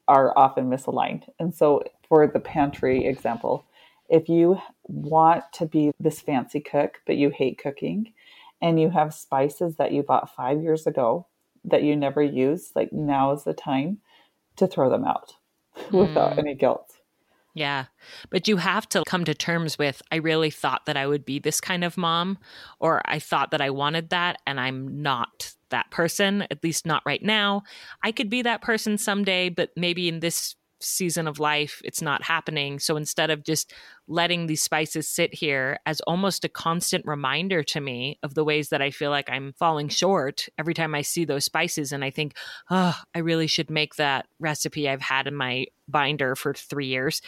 are 0.09 0.37
often 0.37 0.69
misaligned. 0.71 1.29
And 1.39 1.55
so, 1.55 1.85
for 2.09 2.27
the 2.27 2.41
pantry 2.41 3.07
example, 3.07 3.67
if 4.09 4.29
you 4.29 4.59
want 4.85 5.45
to 5.53 5.67
be 5.67 5.93
this 6.01 6.21
fancy 6.21 6.61
cook, 6.61 7.03
but 7.07 7.17
you 7.17 7.31
hate 7.31 7.59
cooking, 7.59 8.13
and 8.61 8.81
you 8.81 8.91
have 8.91 9.15
spices 9.15 9.77
that 9.77 9.93
you 9.93 10.03
bought 10.03 10.35
five 10.35 10.63
years 10.63 10.87
ago 10.87 11.27
that 11.65 11.83
you 11.83 11.95
never 11.95 12.23
use, 12.23 12.73
like 12.75 12.93
now 12.93 13.33
is 13.33 13.45
the 13.45 13.53
time 13.53 13.99
to 14.59 14.67
throw 14.67 14.91
them 14.91 15.05
out 15.05 15.35
without 15.93 16.35
mm. 16.35 16.39
any 16.39 16.55
guilt. 16.55 16.93
Yeah. 17.55 17.87
But 18.31 18.47
you 18.47 18.59
have 18.59 18.89
to 18.91 19.03
come 19.07 19.25
to 19.25 19.35
terms 19.35 19.79
with 19.79 20.01
I 20.13 20.17
really 20.17 20.51
thought 20.51 20.87
that 20.87 20.97
I 20.97 21.07
would 21.07 21.25
be 21.25 21.41
this 21.41 21.61
kind 21.61 21.83
of 21.83 21.97
mom, 21.97 22.39
or 22.79 23.03
I 23.05 23.19
thought 23.19 23.51
that 23.51 23.61
I 23.61 23.71
wanted 23.71 24.11
that, 24.11 24.41
and 24.47 24.61
I'm 24.61 25.03
not 25.03 25.55
that 25.71 25.91
person, 25.91 26.43
at 26.51 26.63
least 26.63 26.87
not 26.87 27.03
right 27.05 27.23
now. 27.23 27.65
I 28.03 28.13
could 28.13 28.31
be 28.31 28.43
that 28.43 28.63
person 28.63 28.97
someday, 28.97 29.49
but 29.49 29.71
maybe 29.77 30.09
in 30.09 30.21
this 30.21 30.55
season 30.81 31.27
of 31.27 31.39
life 31.39 31.81
it's 31.85 32.03
not 32.03 32.23
happening. 32.23 32.79
So 32.79 32.97
instead 32.97 33.31
of 33.31 33.45
just 33.45 33.73
letting 34.09 34.47
these 34.47 34.63
spices 34.63 35.09
sit 35.09 35.35
here 35.35 35.79
as 35.85 36.01
almost 36.01 36.45
a 36.45 36.49
constant 36.49 37.05
reminder 37.07 37.63
to 37.63 37.81
me 37.81 38.19
of 38.23 38.35
the 38.35 38.45
ways 38.45 38.71
that 38.71 38.81
i 38.81 38.91
feel 38.91 39.11
like 39.11 39.29
i'm 39.31 39.53
falling 39.53 39.89
short 39.89 40.49
every 40.59 40.73
time 40.73 40.95
i 40.95 41.03
see 41.03 41.27
those 41.27 41.45
spices 41.45 41.93
and 41.93 42.03
i 42.03 42.11
think 42.11 42.35
oh 42.71 42.99
i 43.15 43.19
really 43.19 43.47
should 43.47 43.71
make 43.71 43.97
that 43.97 44.27
recipe 44.41 44.89
i've 44.89 45.03
had 45.03 45.27
in 45.27 45.35
my 45.35 45.67
binder 45.87 46.35
for 46.35 46.55
3 46.55 46.87
years 46.87 47.21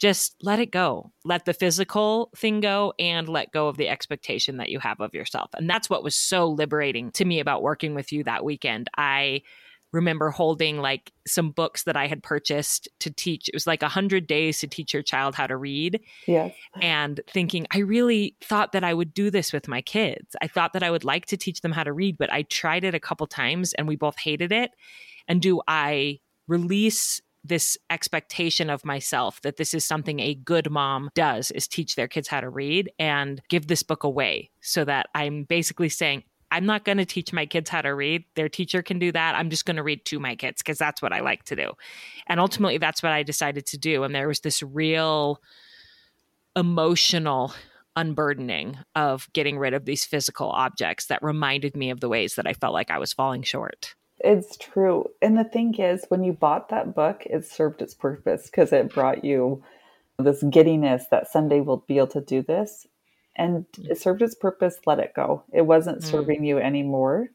just 0.00 0.34
let 0.42 0.58
it 0.58 0.72
go. 0.72 1.12
Let 1.24 1.44
the 1.44 1.54
physical 1.54 2.30
thing 2.36 2.60
go 2.60 2.94
and 2.98 3.28
let 3.28 3.52
go 3.52 3.68
of 3.68 3.76
the 3.76 3.88
expectation 3.88 4.56
that 4.56 4.68
you 4.68 4.80
have 4.80 5.00
of 5.00 5.14
yourself. 5.14 5.50
And 5.54 5.70
that's 5.70 5.88
what 5.88 6.02
was 6.02 6.16
so 6.16 6.48
liberating 6.48 7.12
to 7.12 7.24
me 7.24 7.38
about 7.38 7.62
working 7.62 7.94
with 7.94 8.12
you 8.12 8.24
that 8.24 8.44
weekend. 8.44 8.90
I 8.96 9.42
remember 9.94 10.30
holding 10.30 10.78
like 10.78 11.12
some 11.26 11.52
books 11.52 11.84
that 11.84 11.96
I 11.96 12.08
had 12.08 12.22
purchased 12.22 12.88
to 12.98 13.10
teach. 13.10 13.48
It 13.48 13.54
was 13.54 13.66
like 13.66 13.82
a 13.82 13.88
hundred 13.88 14.26
days 14.26 14.58
to 14.60 14.66
teach 14.66 14.92
your 14.92 15.04
child 15.04 15.36
how 15.36 15.46
to 15.46 15.56
read. 15.56 16.00
Yes. 16.26 16.52
And 16.82 17.20
thinking, 17.28 17.66
I 17.72 17.78
really 17.78 18.36
thought 18.42 18.72
that 18.72 18.82
I 18.82 18.92
would 18.92 19.14
do 19.14 19.30
this 19.30 19.52
with 19.52 19.68
my 19.68 19.80
kids. 19.80 20.34
I 20.42 20.48
thought 20.48 20.72
that 20.72 20.82
I 20.82 20.90
would 20.90 21.04
like 21.04 21.26
to 21.26 21.36
teach 21.36 21.60
them 21.60 21.72
how 21.72 21.84
to 21.84 21.92
read, 21.92 22.18
but 22.18 22.32
I 22.32 22.42
tried 22.42 22.82
it 22.84 22.94
a 22.94 23.00
couple 23.00 23.26
times 23.28 23.72
and 23.72 23.86
we 23.86 23.94
both 23.94 24.18
hated 24.18 24.50
it. 24.50 24.72
And 25.28 25.40
do 25.40 25.62
I 25.68 26.18
release 26.48 27.22
this 27.44 27.78
expectation 27.90 28.70
of 28.70 28.84
myself 28.84 29.40
that 29.42 29.58
this 29.58 29.74
is 29.74 29.84
something 29.84 30.18
a 30.18 30.34
good 30.34 30.70
mom 30.70 31.10
does 31.14 31.50
is 31.50 31.68
teach 31.68 31.94
their 31.94 32.08
kids 32.08 32.26
how 32.26 32.40
to 32.40 32.48
read 32.48 32.90
and 32.98 33.42
give 33.48 33.66
this 33.66 33.82
book 33.82 34.02
away 34.02 34.50
so 34.60 34.84
that 34.84 35.08
I'm 35.14 35.44
basically 35.44 35.90
saying 35.90 36.24
I'm 36.54 36.66
not 36.66 36.84
going 36.84 36.98
to 36.98 37.04
teach 37.04 37.32
my 37.32 37.46
kids 37.46 37.68
how 37.68 37.82
to 37.82 37.88
read. 37.88 38.24
Their 38.36 38.48
teacher 38.48 38.80
can 38.80 39.00
do 39.00 39.10
that. 39.10 39.34
I'm 39.34 39.50
just 39.50 39.66
going 39.66 39.74
to 39.74 39.82
read 39.82 40.04
to 40.04 40.20
my 40.20 40.36
kids 40.36 40.62
because 40.62 40.78
that's 40.78 41.02
what 41.02 41.12
I 41.12 41.18
like 41.18 41.42
to 41.46 41.56
do. 41.56 41.72
And 42.28 42.38
ultimately, 42.38 42.78
that's 42.78 43.02
what 43.02 43.10
I 43.10 43.24
decided 43.24 43.66
to 43.66 43.76
do. 43.76 44.04
And 44.04 44.14
there 44.14 44.28
was 44.28 44.38
this 44.38 44.62
real 44.62 45.40
emotional 46.54 47.52
unburdening 47.96 48.78
of 48.94 49.28
getting 49.32 49.58
rid 49.58 49.74
of 49.74 49.84
these 49.84 50.04
physical 50.04 50.48
objects 50.50 51.06
that 51.06 51.24
reminded 51.24 51.76
me 51.76 51.90
of 51.90 51.98
the 51.98 52.08
ways 52.08 52.36
that 52.36 52.46
I 52.46 52.52
felt 52.52 52.72
like 52.72 52.88
I 52.88 53.00
was 53.00 53.12
falling 53.12 53.42
short. 53.42 53.96
It's 54.20 54.56
true. 54.56 55.10
And 55.20 55.36
the 55.36 55.42
thing 55.42 55.74
is, 55.74 56.04
when 56.06 56.22
you 56.22 56.32
bought 56.32 56.68
that 56.68 56.94
book, 56.94 57.24
it 57.26 57.44
served 57.44 57.82
its 57.82 57.94
purpose 57.94 58.44
because 58.44 58.72
it 58.72 58.94
brought 58.94 59.24
you 59.24 59.64
this 60.20 60.44
giddiness 60.44 61.06
that 61.10 61.28
someday 61.28 61.60
we'll 61.60 61.84
be 61.88 61.98
able 61.98 62.06
to 62.06 62.20
do 62.20 62.42
this 62.42 62.86
and 63.36 63.66
mm. 63.72 63.90
it 63.90 64.00
served 64.00 64.22
its 64.22 64.34
purpose 64.34 64.76
let 64.86 64.98
it 64.98 65.12
go 65.14 65.42
it 65.52 65.62
wasn't 65.62 66.00
mm. 66.00 66.04
serving 66.04 66.44
you 66.44 66.58
anymore 66.58 67.28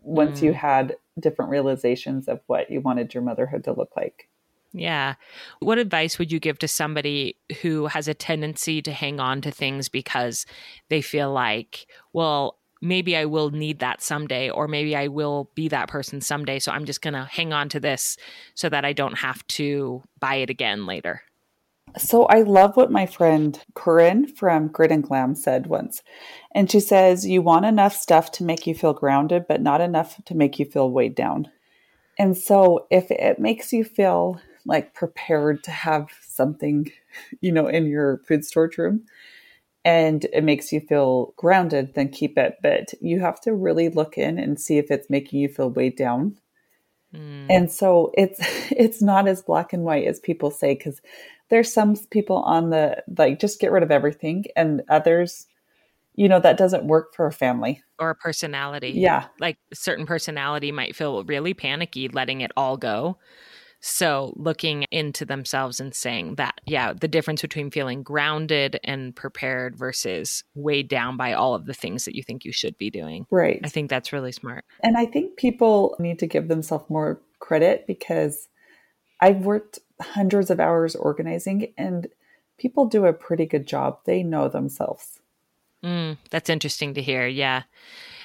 once 0.00 0.40
mm. 0.40 0.44
you 0.44 0.52
had 0.52 0.96
different 1.20 1.50
realizations 1.50 2.28
of 2.28 2.40
what 2.46 2.70
you 2.70 2.80
wanted 2.80 3.12
your 3.12 3.22
motherhood 3.22 3.64
to 3.64 3.72
look 3.72 3.90
like 3.96 4.28
yeah. 4.74 5.14
What 5.60 5.78
advice 5.78 6.18
would 6.18 6.32
you 6.32 6.40
give 6.40 6.58
to 6.60 6.68
somebody 6.68 7.36
who 7.60 7.86
has 7.86 8.08
a 8.08 8.14
tendency 8.14 8.80
to 8.82 8.92
hang 8.92 9.20
on 9.20 9.42
to 9.42 9.50
things 9.50 9.88
because 9.88 10.46
they 10.88 11.02
feel 11.02 11.30
like, 11.30 11.86
well, 12.12 12.58
maybe 12.80 13.16
I 13.16 13.26
will 13.26 13.50
need 13.50 13.78
that 13.78 14.02
someday, 14.02 14.50
or 14.50 14.66
maybe 14.66 14.96
I 14.96 15.08
will 15.08 15.50
be 15.54 15.68
that 15.68 15.88
person 15.88 16.20
someday. 16.20 16.58
So 16.58 16.72
I'm 16.72 16.84
just 16.84 17.02
going 17.02 17.14
to 17.14 17.24
hang 17.24 17.52
on 17.52 17.68
to 17.70 17.80
this 17.80 18.16
so 18.54 18.68
that 18.70 18.84
I 18.84 18.92
don't 18.92 19.18
have 19.18 19.46
to 19.48 20.02
buy 20.20 20.36
it 20.36 20.50
again 20.50 20.86
later? 20.86 21.22
So 21.98 22.24
I 22.26 22.42
love 22.42 22.76
what 22.76 22.90
my 22.90 23.06
friend 23.06 23.62
Corinne 23.74 24.26
from 24.26 24.68
Grit 24.68 24.90
and 24.90 25.02
Glam 25.02 25.34
said 25.34 25.66
once. 25.66 26.02
And 26.54 26.70
she 26.70 26.80
says, 26.80 27.26
You 27.26 27.42
want 27.42 27.66
enough 27.66 27.94
stuff 27.94 28.32
to 28.32 28.44
make 28.44 28.66
you 28.66 28.74
feel 28.74 28.94
grounded, 28.94 29.46
but 29.48 29.60
not 29.60 29.80
enough 29.80 30.20
to 30.24 30.34
make 30.34 30.58
you 30.58 30.64
feel 30.64 30.90
weighed 30.90 31.14
down. 31.14 31.50
And 32.18 32.36
so 32.36 32.86
if 32.90 33.10
it 33.10 33.38
makes 33.38 33.72
you 33.72 33.84
feel 33.84 34.40
like 34.64 34.94
prepared 34.94 35.64
to 35.64 35.70
have 35.70 36.08
something, 36.22 36.90
you 37.40 37.52
know, 37.52 37.66
in 37.66 37.86
your 37.86 38.18
food 38.28 38.44
storage 38.44 38.78
room 38.78 39.04
and 39.84 40.24
it 40.32 40.44
makes 40.44 40.72
you 40.72 40.80
feel 40.80 41.34
grounded, 41.36 41.94
then 41.94 42.08
keep 42.08 42.38
it. 42.38 42.58
But 42.62 42.94
you 43.00 43.20
have 43.20 43.40
to 43.42 43.52
really 43.52 43.88
look 43.88 44.16
in 44.16 44.38
and 44.38 44.60
see 44.60 44.78
if 44.78 44.90
it's 44.90 45.10
making 45.10 45.40
you 45.40 45.48
feel 45.48 45.70
weighed 45.70 45.96
down. 45.96 46.38
Mm. 47.14 47.46
And 47.50 47.72
so 47.72 48.12
it's 48.16 48.38
it's 48.70 49.02
not 49.02 49.26
as 49.26 49.42
black 49.42 49.72
and 49.72 49.84
white 49.84 50.06
as 50.06 50.20
people 50.20 50.50
say 50.50 50.74
because 50.74 51.00
there's 51.52 51.72
some 51.72 51.94
people 52.10 52.38
on 52.38 52.70
the 52.70 53.04
like 53.16 53.38
just 53.38 53.60
get 53.60 53.70
rid 53.70 53.82
of 53.82 53.90
everything 53.92 54.46
and 54.56 54.82
others 54.88 55.46
you 56.14 56.28
know 56.28 56.40
that 56.40 56.56
doesn't 56.56 56.84
work 56.84 57.14
for 57.14 57.26
a 57.26 57.32
family. 57.32 57.82
Or 57.98 58.10
a 58.10 58.14
personality. 58.14 58.90
Yeah. 58.90 59.26
Like 59.38 59.58
certain 59.72 60.06
personality 60.06 60.72
might 60.72 60.96
feel 60.96 61.24
really 61.24 61.54
panicky 61.54 62.08
letting 62.08 62.40
it 62.40 62.50
all 62.56 62.76
go. 62.76 63.18
So 63.80 64.32
looking 64.36 64.84
into 64.90 65.24
themselves 65.24 65.80
and 65.80 65.94
saying 65.94 66.36
that 66.36 66.60
yeah 66.66 66.92
the 66.92 67.08
difference 67.08 67.42
between 67.42 67.70
feeling 67.70 68.02
grounded 68.02 68.78
and 68.84 69.14
prepared 69.16 69.76
versus 69.76 70.44
weighed 70.54 70.88
down 70.88 71.16
by 71.16 71.32
all 71.32 71.54
of 71.54 71.66
the 71.66 71.74
things 71.74 72.04
that 72.04 72.14
you 72.14 72.22
think 72.22 72.44
you 72.44 72.52
should 72.52 72.76
be 72.78 72.90
doing. 72.90 73.26
Right. 73.30 73.60
I 73.64 73.68
think 73.68 73.90
that's 73.90 74.12
really 74.12 74.32
smart. 74.32 74.64
And 74.82 74.96
i 74.96 75.06
think 75.06 75.36
people 75.36 75.96
need 75.98 76.18
to 76.20 76.26
give 76.26 76.48
themselves 76.48 76.88
more 76.88 77.20
credit 77.40 77.86
because 77.88 78.48
i've 79.20 79.38
worked 79.38 79.80
hundreds 80.02 80.50
of 80.50 80.60
hours 80.60 80.94
organizing, 80.94 81.72
and 81.76 82.08
people 82.58 82.86
do 82.86 83.06
a 83.06 83.12
pretty 83.12 83.46
good 83.46 83.66
job. 83.66 84.00
They 84.04 84.22
know 84.22 84.48
themselves. 84.48 85.20
Mm, 85.84 86.18
that's 86.30 86.50
interesting 86.50 86.94
to 86.94 87.02
hear. 87.02 87.26
Yeah. 87.26 87.62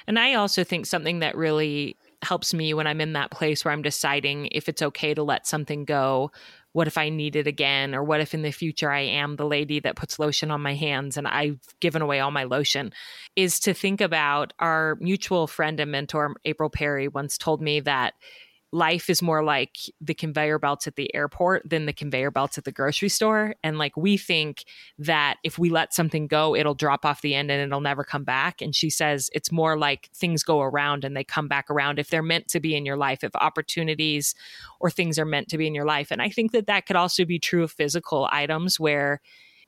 And 0.06 0.18
I 0.18 0.34
also 0.34 0.64
think 0.64 0.86
something 0.86 1.18
that 1.18 1.36
really 1.36 1.96
helps 2.22 2.54
me 2.54 2.74
when 2.74 2.86
I'm 2.86 3.00
in 3.00 3.12
that 3.12 3.30
place 3.30 3.64
where 3.64 3.72
I'm 3.72 3.82
deciding 3.82 4.48
if 4.52 4.68
it's 4.68 4.82
okay 4.82 5.14
to 5.14 5.22
let 5.22 5.46
something 5.46 5.84
go. 5.84 6.30
What 6.72 6.86
if 6.86 6.98
I 6.98 7.08
need 7.08 7.36
it 7.36 7.46
again? 7.46 7.94
Or 7.94 8.02
what 8.02 8.20
if 8.20 8.34
in 8.34 8.42
the 8.42 8.50
future 8.50 8.90
I 8.90 9.00
am 9.00 9.36
the 9.36 9.46
lady 9.46 9.80
that 9.80 9.96
puts 9.96 10.18
lotion 10.18 10.50
on 10.50 10.60
my 10.60 10.74
hands 10.74 11.16
and 11.16 11.26
I've 11.26 11.60
given 11.80 12.02
away 12.02 12.20
all 12.20 12.30
my 12.30 12.44
lotion? 12.44 12.92
Is 13.36 13.60
to 13.60 13.74
think 13.74 14.00
about 14.00 14.52
our 14.58 14.96
mutual 15.00 15.46
friend 15.46 15.78
and 15.80 15.90
mentor, 15.90 16.34
April 16.44 16.70
Perry, 16.70 17.08
once 17.08 17.38
told 17.38 17.60
me 17.60 17.80
that 17.80 18.14
life 18.70 19.08
is 19.08 19.22
more 19.22 19.42
like 19.42 19.76
the 20.00 20.12
conveyor 20.12 20.58
belts 20.58 20.86
at 20.86 20.96
the 20.96 21.14
airport 21.14 21.68
than 21.68 21.86
the 21.86 21.92
conveyor 21.92 22.30
belts 22.30 22.58
at 22.58 22.64
the 22.64 22.72
grocery 22.72 23.08
store. 23.08 23.54
And 23.62 23.78
like 23.78 23.96
we 23.96 24.18
think 24.18 24.64
that 24.98 25.36
if 25.42 25.58
we 25.58 25.70
let 25.70 25.94
something 25.94 26.26
go, 26.26 26.54
it'll 26.54 26.74
drop 26.74 27.06
off 27.06 27.22
the 27.22 27.34
end 27.34 27.50
and 27.50 27.62
it'll 27.62 27.80
never 27.80 28.04
come 28.04 28.24
back. 28.24 28.60
And 28.60 28.74
she 28.74 28.90
says 28.90 29.30
it's 29.32 29.50
more 29.50 29.78
like 29.78 30.10
things 30.14 30.42
go 30.42 30.60
around 30.60 31.04
and 31.04 31.16
they 31.16 31.24
come 31.24 31.48
back 31.48 31.70
around 31.70 31.98
if 31.98 32.10
they're 32.10 32.22
meant 32.22 32.48
to 32.48 32.60
be 32.60 32.76
in 32.76 32.84
your 32.84 32.96
life, 32.96 33.24
if 33.24 33.34
opportunities 33.36 34.34
or 34.80 34.90
things 34.90 35.18
are 35.18 35.24
meant 35.24 35.48
to 35.48 35.58
be 35.58 35.66
in 35.66 35.74
your 35.74 35.86
life. 35.86 36.10
And 36.10 36.20
I 36.20 36.28
think 36.28 36.52
that 36.52 36.66
that 36.66 36.84
could 36.84 36.96
also 36.96 37.24
be 37.24 37.38
true 37.38 37.62
of 37.62 37.72
physical 37.72 38.28
items 38.30 38.78
where 38.78 39.22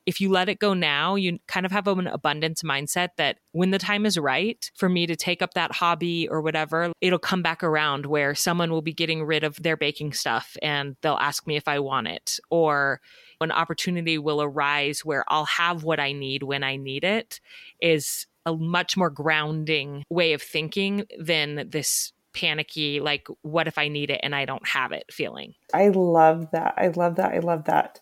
if 0.05 0.19
you 0.19 0.29
let 0.29 0.49
it 0.49 0.59
go 0.59 0.73
now, 0.73 1.15
you 1.15 1.39
kind 1.47 1.65
of 1.65 1.71
have 1.71 1.87
an 1.87 2.07
abundance 2.07 2.63
mindset 2.63 3.09
that 3.17 3.37
when 3.51 3.71
the 3.71 3.77
time 3.77 4.05
is 4.05 4.17
right 4.17 4.71
for 4.75 4.89
me 4.89 5.05
to 5.05 5.15
take 5.15 5.41
up 5.41 5.53
that 5.53 5.73
hobby 5.73 6.27
or 6.27 6.41
whatever, 6.41 6.91
it'll 7.01 7.19
come 7.19 7.41
back 7.41 7.63
around 7.63 8.05
where 8.05 8.33
someone 8.33 8.71
will 8.71 8.81
be 8.81 8.93
getting 8.93 9.23
rid 9.23 9.43
of 9.43 9.61
their 9.61 9.77
baking 9.77 10.13
stuff 10.13 10.57
and 10.61 10.95
they'll 11.01 11.13
ask 11.13 11.45
me 11.45 11.55
if 11.55 11.67
I 11.67 11.79
want 11.79 12.07
it. 12.07 12.39
Or 12.49 12.99
an 13.39 13.51
opportunity 13.51 14.17
will 14.17 14.41
arise 14.41 15.05
where 15.05 15.23
I'll 15.27 15.45
have 15.45 15.83
what 15.83 15.99
I 15.99 16.13
need 16.13 16.43
when 16.43 16.63
I 16.63 16.77
need 16.77 17.03
it 17.03 17.39
is 17.81 18.27
a 18.45 18.55
much 18.55 18.97
more 18.97 19.09
grounding 19.09 20.03
way 20.09 20.33
of 20.33 20.41
thinking 20.41 21.05
than 21.19 21.69
this 21.69 22.11
panicky, 22.33 22.99
like, 22.99 23.27
what 23.41 23.67
if 23.67 23.77
I 23.77 23.87
need 23.87 24.09
it 24.09 24.21
and 24.23 24.33
I 24.33 24.45
don't 24.45 24.65
have 24.67 24.91
it 24.91 25.05
feeling. 25.11 25.53
I 25.73 25.89
love 25.89 26.49
that. 26.51 26.73
I 26.77 26.87
love 26.87 27.15
that. 27.15 27.33
I 27.33 27.39
love 27.39 27.65
that. 27.65 27.99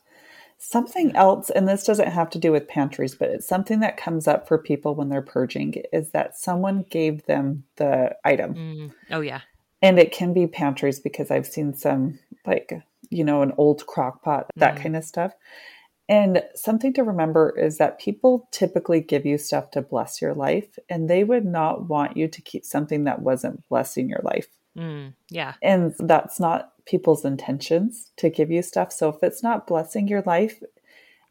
Something 0.61 1.15
else, 1.15 1.49
and 1.49 1.69
this 1.69 1.85
doesn't 1.85 2.11
have 2.11 2.29
to 2.31 2.37
do 2.37 2.51
with 2.51 2.67
pantries, 2.67 3.15
but 3.15 3.29
it's 3.29 3.47
something 3.47 3.79
that 3.79 3.95
comes 3.95 4.27
up 4.27 4.45
for 4.45 4.57
people 4.57 4.93
when 4.93 5.07
they're 5.07 5.21
purging 5.21 5.81
is 5.93 6.09
that 6.09 6.37
someone 6.37 6.85
gave 6.89 7.25
them 7.27 7.63
the 7.77 8.15
item. 8.25 8.53
Mm. 8.53 8.93
Oh, 9.09 9.21
yeah. 9.21 9.39
And 9.81 9.97
it 9.97 10.11
can 10.11 10.33
be 10.33 10.47
pantries 10.47 10.99
because 10.99 11.31
I've 11.31 11.47
seen 11.47 11.73
some, 11.73 12.19
like, 12.45 12.73
you 13.09 13.23
know, 13.23 13.41
an 13.41 13.53
old 13.57 13.85
crock 13.85 14.21
pot, 14.21 14.47
that 14.57 14.75
mm. 14.75 14.83
kind 14.83 14.97
of 14.97 15.05
stuff. 15.05 15.33
And 16.09 16.43
something 16.55 16.91
to 16.93 17.03
remember 17.03 17.57
is 17.57 17.77
that 17.77 17.99
people 17.99 18.49
typically 18.51 18.99
give 18.99 19.25
you 19.25 19.37
stuff 19.37 19.71
to 19.71 19.81
bless 19.81 20.21
your 20.21 20.33
life, 20.33 20.77
and 20.89 21.09
they 21.09 21.23
would 21.23 21.45
not 21.45 21.87
want 21.87 22.17
you 22.17 22.27
to 22.27 22.41
keep 22.41 22.65
something 22.65 23.05
that 23.05 23.21
wasn't 23.21 23.65
blessing 23.69 24.09
your 24.09 24.21
life. 24.23 24.47
Mm, 24.77 25.13
yeah. 25.29 25.53
And 25.61 25.95
that's 25.99 26.39
not 26.39 26.73
people's 26.89 27.23
intentions 27.23 28.09
to 28.17 28.29
give 28.29 28.49
you 28.49 28.63
stuff. 28.63 28.91
So 28.91 29.09
if 29.09 29.21
it's 29.21 29.43
not 29.43 29.67
blessing 29.67 30.07
your 30.07 30.23
life, 30.23 30.63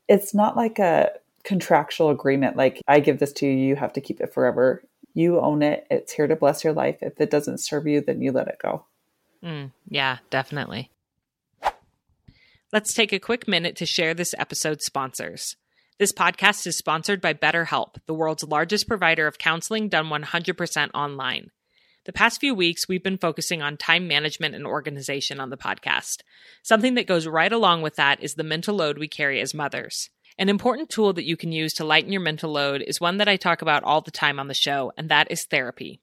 it's 0.09 0.33
not 0.33 0.57
like 0.57 0.79
a 0.79 1.11
contractual 1.43 2.11
agreement 2.11 2.57
like 2.57 2.81
I 2.87 3.01
give 3.01 3.19
this 3.19 3.33
to 3.35 3.47
you, 3.47 3.53
you 3.53 3.77
have 3.77 3.93
to 3.95 4.01
keep 4.01 4.21
it 4.21 4.33
forever. 4.33 4.85
You 5.15 5.41
own 5.41 5.63
it. 5.63 5.87
It's 5.91 6.13
here 6.13 6.29
to 6.29 6.37
bless 6.37 6.63
your 6.63 6.73
life. 6.73 6.99
If 7.01 7.21
it 7.21 7.31
doesn't 7.31 7.59
serve 7.59 7.87
you, 7.87 8.01
then 8.01 8.23
you 8.23 8.31
let 8.31 8.47
it 8.47 8.59
go. 8.63 8.85
Mm, 9.43 9.73
yeah, 9.89 10.19
definitely. 10.31 10.91
Let's 12.73 12.95
take 12.95 13.13
a 13.13 13.19
quick 13.19 13.49
minute 13.49 13.77
to 13.77 13.87
share 13.87 14.15
this 14.15 14.35
episode's 14.39 14.85
sponsors. 14.85 15.57
This 15.99 16.13
podcast 16.13 16.67
is 16.67 16.79
sponsored 16.79 17.21
by 17.21 17.35
BetterHelp, 17.35 17.97
the 18.07 18.15
world's 18.15 18.45
largest 18.45 18.87
provider 18.87 19.27
of 19.27 19.39
counseling 19.39 19.89
done 19.89 20.07
100% 20.07 20.91
online. 20.95 21.51
The 22.09 22.13
past 22.15 22.41
few 22.41 22.55
weeks, 22.55 22.89
we've 22.89 23.03
been 23.03 23.19
focusing 23.19 23.61
on 23.61 23.77
time 23.77 24.09
management 24.09 24.55
and 24.55 24.67
organization 24.67 25.41
on 25.41 25.51
the 25.51 25.59
podcast. 25.59 26.23
Something 26.63 26.95
that 26.95 27.07
goes 27.07 27.27
right 27.27 27.53
along 27.53 27.83
with 27.83 27.97
that 27.97 28.23
is 28.23 28.33
the 28.33 28.43
mental 28.43 28.75
load 28.75 28.97
we 28.97 29.09
carry 29.09 29.43
as 29.43 29.53
mothers. 29.53 30.09
An 30.39 30.49
important 30.49 30.89
tool 30.89 31.13
that 31.13 31.27
you 31.27 31.37
can 31.37 31.53
use 31.53 31.75
to 31.75 31.85
lighten 31.85 32.11
your 32.11 32.23
mental 32.23 32.51
load 32.51 32.81
is 32.81 32.99
one 32.99 33.19
that 33.19 33.29
I 33.29 33.37
talk 33.37 33.61
about 33.61 33.85
all 33.85 34.01
the 34.01 34.11
time 34.11 34.41
on 34.41 34.49
the 34.49 34.55
show, 34.55 34.91
and 34.97 35.11
that 35.11 35.31
is 35.31 35.45
therapy. 35.45 36.01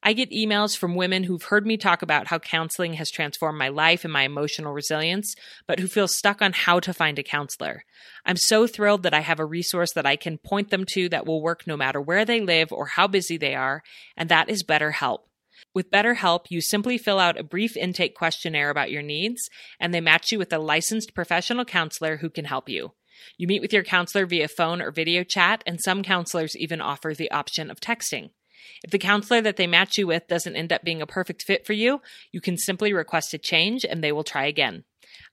I 0.00 0.12
get 0.12 0.30
emails 0.30 0.76
from 0.76 0.94
women 0.94 1.24
who've 1.24 1.42
heard 1.42 1.66
me 1.66 1.76
talk 1.76 2.02
about 2.02 2.28
how 2.28 2.38
counseling 2.38 2.94
has 2.94 3.10
transformed 3.10 3.58
my 3.58 3.68
life 3.68 4.04
and 4.04 4.12
my 4.12 4.22
emotional 4.22 4.72
resilience, 4.72 5.34
but 5.66 5.80
who 5.80 5.88
feel 5.88 6.06
stuck 6.06 6.40
on 6.40 6.52
how 6.52 6.78
to 6.78 6.94
find 6.94 7.18
a 7.18 7.24
counselor. 7.24 7.84
I'm 8.24 8.36
so 8.36 8.68
thrilled 8.68 9.02
that 9.02 9.14
I 9.14 9.20
have 9.20 9.40
a 9.40 9.44
resource 9.44 9.92
that 9.94 10.06
I 10.06 10.14
can 10.14 10.38
point 10.38 10.70
them 10.70 10.84
to 10.92 11.08
that 11.08 11.26
will 11.26 11.42
work 11.42 11.66
no 11.66 11.76
matter 11.76 12.00
where 12.00 12.24
they 12.24 12.40
live 12.40 12.70
or 12.70 12.86
how 12.86 13.08
busy 13.08 13.36
they 13.36 13.56
are, 13.56 13.82
and 14.16 14.28
that 14.28 14.48
is 14.48 14.62
BetterHelp. 14.62 15.22
With 15.74 15.90
BetterHelp, 15.90 16.46
you 16.50 16.60
simply 16.60 16.98
fill 16.98 17.18
out 17.18 17.38
a 17.38 17.44
brief 17.44 17.76
intake 17.76 18.14
questionnaire 18.14 18.70
about 18.70 18.90
your 18.90 19.02
needs, 19.02 19.48
and 19.80 19.92
they 19.92 20.00
match 20.00 20.32
you 20.32 20.38
with 20.38 20.52
a 20.52 20.58
licensed 20.58 21.14
professional 21.14 21.64
counselor 21.64 22.18
who 22.18 22.30
can 22.30 22.44
help 22.44 22.68
you. 22.68 22.92
You 23.38 23.46
meet 23.46 23.62
with 23.62 23.72
your 23.72 23.84
counselor 23.84 24.26
via 24.26 24.48
phone 24.48 24.82
or 24.82 24.90
video 24.90 25.24
chat, 25.24 25.62
and 25.66 25.80
some 25.80 26.02
counselors 26.02 26.56
even 26.56 26.80
offer 26.80 27.14
the 27.14 27.30
option 27.30 27.70
of 27.70 27.80
texting. 27.80 28.30
If 28.84 28.90
the 28.90 28.98
counselor 28.98 29.40
that 29.42 29.56
they 29.56 29.66
match 29.66 29.98
you 29.98 30.06
with 30.06 30.28
doesn't 30.28 30.56
end 30.56 30.72
up 30.72 30.84
being 30.84 31.02
a 31.02 31.06
perfect 31.06 31.42
fit 31.42 31.66
for 31.66 31.72
you, 31.72 32.00
you 32.30 32.40
can 32.40 32.56
simply 32.56 32.92
request 32.92 33.34
a 33.34 33.38
change 33.38 33.84
and 33.84 34.02
they 34.02 34.12
will 34.12 34.24
try 34.24 34.46
again. 34.46 34.84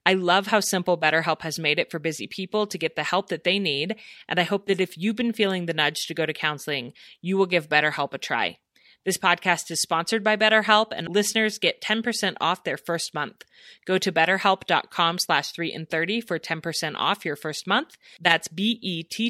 I 0.05 0.13
love 0.13 0.48
how 0.48 0.59
simple 0.59 0.98
BetterHelp 0.98 1.41
has 1.41 1.59
made 1.59 1.79
it 1.79 1.91
for 1.91 2.00
busy 2.00 2.27
people 2.27 2.67
to 2.67 2.77
get 2.77 2.95
the 2.95 3.03
help 3.03 3.29
that 3.29 3.43
they 3.43 3.59
need, 3.59 3.95
and 4.27 4.39
I 4.39 4.43
hope 4.43 4.65
that 4.65 4.81
if 4.81 4.98
you've 4.98 5.15
been 5.15 5.33
feeling 5.33 5.65
the 5.65 5.74
nudge 5.74 6.05
to 6.07 6.13
go 6.13 6.25
to 6.25 6.33
counseling, 6.33 6.93
you 7.21 7.38
will 7.38 7.45
give 7.45 7.69
BetterHelp 7.69 8.13
a 8.13 8.17
try. 8.17 8.57
This 9.06 9.18
podcast 9.18 9.72
is 9.72 9.82
sponsored 9.82 10.25
by 10.25 10.36
BetterHelp, 10.36 10.88
and 10.91 11.08
listeners 11.10 11.58
get 11.58 11.82
10% 11.82 12.36
off 12.41 12.65
their 12.65 12.75
first 12.75 13.13
month. 13.13 13.44
Go 13.88 13.98
to 13.98 14.12
betterhelp.com 14.12 15.20
slash 15.20 15.51
3 15.53 15.74
in 15.74 15.86
30 15.86 16.20
for 16.20 16.38
10% 16.38 16.96
off 16.98 17.24
your 17.24 17.38
first 17.38 17.65
month. 17.65 17.96
That's 18.20 18.50
B-E-T-T-E-R-H-E-L-P 18.50 19.24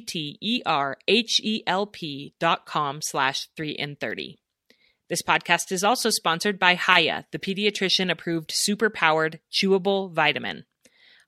dot 2.39 2.65
com 2.65 3.01
slash 3.03 3.47
3 3.55 3.69
in 3.71 3.95
30. 3.95 4.39
This 5.07 5.21
podcast 5.21 5.71
is 5.71 5.83
also 5.83 6.09
sponsored 6.09 6.57
by 6.57 6.73
Hiya, 6.73 7.27
the 7.31 7.39
pediatrician 7.39 8.09
approved 8.11 8.51
super 8.51 8.89
powered 8.89 9.39
chewable 9.51 10.11
vitamin. 10.11 10.65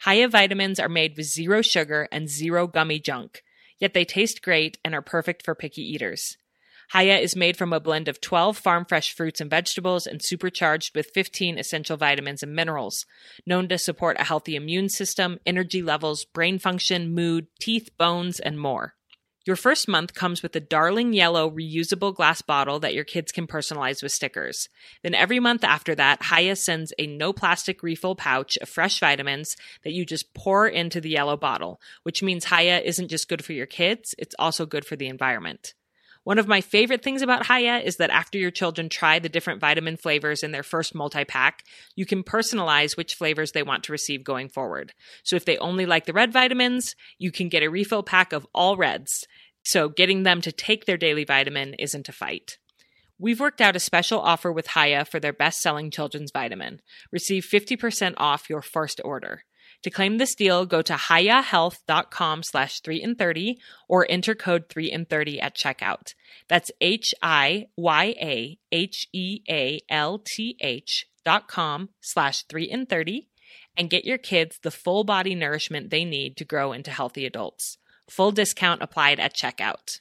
Hiya 0.04 0.30
vitamins 0.30 0.80
are 0.80 0.90
made 0.90 1.16
with 1.16 1.28
zero 1.28 1.62
sugar 1.62 2.08
and 2.12 2.28
zero 2.28 2.66
gummy 2.66 3.00
junk, 3.00 3.44
yet 3.78 3.94
they 3.94 4.04
taste 4.04 4.42
great 4.42 4.80
and 4.84 4.96
are 4.96 5.02
perfect 5.04 5.46
for 5.46 5.54
picky 5.54 5.84
eaters. 5.84 6.38
Hiya 6.94 7.20
is 7.20 7.38
made 7.38 7.56
from 7.56 7.72
a 7.72 7.80
blend 7.80 8.10
of 8.10 8.20
12 8.20 8.58
farm 8.58 8.84
fresh 8.84 9.14
fruits 9.14 9.40
and 9.40 9.50
vegetables 9.50 10.06
and 10.06 10.22
supercharged 10.22 10.94
with 10.94 11.12
15 11.14 11.58
essential 11.58 11.96
vitamins 11.96 12.44
and 12.44 12.54
minerals, 12.54 13.06
known 13.46 13.70
to 13.70 13.78
support 13.78 14.20
a 14.20 14.26
healthy 14.26 14.58
immune 14.58 14.90
system, 14.90 15.40
energy 15.46 15.82
levels, 15.82 16.26
brain 16.26 16.60
function, 16.60 17.16
mood, 17.16 17.48
teeth, 17.62 17.90
bones, 17.98 18.42
and 18.42 18.60
more. 18.60 18.96
Your 19.46 19.56
first 19.56 19.88
month 19.88 20.14
comes 20.14 20.44
with 20.44 20.54
a 20.56 20.60
darling 20.60 21.14
yellow 21.14 21.50
reusable 21.50 22.14
glass 22.14 22.42
bottle 22.42 22.80
that 22.82 22.94
your 22.94 23.06
kids 23.06 23.32
can 23.32 23.48
personalize 23.48 24.04
with 24.04 24.12
stickers. 24.12 24.68
Then 25.02 25.16
every 25.16 25.40
month 25.40 25.64
after 25.64 25.96
that, 25.96 26.26
Hiya 26.26 26.58
sends 26.58 26.94
a 27.00 27.08
no 27.08 27.32
plastic 27.32 27.82
refill 27.82 28.16
pouch 28.16 28.58
of 28.58 28.68
fresh 28.68 29.00
vitamins 29.00 29.56
that 29.86 29.94
you 29.94 30.06
just 30.06 30.34
pour 30.34 30.68
into 30.68 31.00
the 31.00 31.10
yellow 31.10 31.38
bottle, 31.38 31.80
which 32.04 32.22
means 32.22 32.46
Hiya 32.46 32.80
isn't 32.80 33.08
just 33.08 33.30
good 33.30 33.46
for 33.46 33.54
your 33.54 33.66
kids, 33.66 34.14
it's 34.20 34.36
also 34.38 34.66
good 34.66 34.86
for 34.86 34.98
the 34.98 35.08
environment. 35.08 35.74
One 36.24 36.38
of 36.38 36.48
my 36.48 36.62
favorite 36.62 37.02
things 37.04 37.24
about 37.24 37.48
Hiya 37.48 37.80
is 37.80 37.98
that 37.98 38.12
after 38.12 38.38
your 38.38 38.52
children 38.52 38.90
try 38.90 39.18
the 39.18 39.30
different 39.30 39.60
vitamin 39.60 39.98
flavors 39.98 40.44
in 40.44 40.52
their 40.52 40.62
first 40.62 40.94
multi 40.94 41.26
pack, 41.26 41.64
you 41.96 42.06
can 42.06 42.24
personalize 42.24 42.96
which 42.96 43.16
flavors 43.16 43.54
they 43.54 43.64
want 43.64 43.84
to 43.86 43.92
receive 43.92 44.24
going 44.24 44.48
forward. 44.48 44.94
So 45.24 45.36
if 45.36 45.46
they 45.46 45.58
only 45.58 45.88
like 45.88 46.06
the 46.06 46.14
red 46.14 46.32
vitamins, 46.32 46.96
you 47.18 47.32
can 47.32 47.50
get 47.50 47.64
a 47.64 47.70
refill 47.70 48.04
pack 48.04 48.34
of 48.34 48.46
all 48.54 48.78
reds. 48.78 49.26
So 49.64 49.90
getting 49.90 50.22
them 50.22 50.42
to 50.42 50.52
take 50.52 50.86
their 50.86 50.98
daily 50.98 51.24
vitamin 51.24 51.74
isn't 51.76 52.10
a 52.10 52.14
fight. 52.14 52.58
We've 53.18 53.40
worked 53.40 53.62
out 53.62 53.76
a 53.76 53.80
special 53.80 54.20
offer 54.20 54.52
with 54.52 54.72
Hiya 54.72 55.06
for 55.06 55.20
their 55.20 55.34
best 55.34 55.62
selling 55.62 55.92
children's 55.92 56.32
vitamin. 56.32 56.82
Receive 57.12 57.46
50% 57.46 58.16
off 58.18 58.50
your 58.50 58.62
first 58.62 59.02
order. 59.04 59.44
To 59.84 59.90
claim 59.90 60.18
this 60.18 60.36
deal, 60.36 60.66
go 60.66 60.82
to 60.84 60.94
hiyahealth.com 60.94 62.44
slash 62.44 62.82
3 62.82 63.02
in 63.02 63.16
30 63.16 63.58
or 63.90 64.06
enter 64.10 64.36
code 64.36 64.70
3 64.70 64.92
and 64.92 65.10
30 65.10 65.42
at 65.42 65.56
checkout. 65.56 66.14
That's 66.48 66.72
H-I-Y-A-H-E-A-L-T-H 66.82 67.68
dot 71.24 71.48
com 71.48 71.90
slash 72.02 72.44
3 72.44 72.70
and 72.70 72.90
30 72.90 73.28
and 73.78 73.90
get 73.90 74.06
your 74.06 74.18
kids 74.18 74.60
the 74.62 74.72
full 74.72 75.04
body 75.04 75.36
nourishment 75.36 75.90
they 75.90 76.06
need 76.06 76.38
to 76.38 76.46
grow 76.46 76.74
into 76.74 76.92
healthy 76.92 77.26
adults. 77.26 77.78
Full 78.10 78.32
discount 78.32 78.82
applied 78.82 79.20
at 79.20 79.36
checkout. 79.36 80.00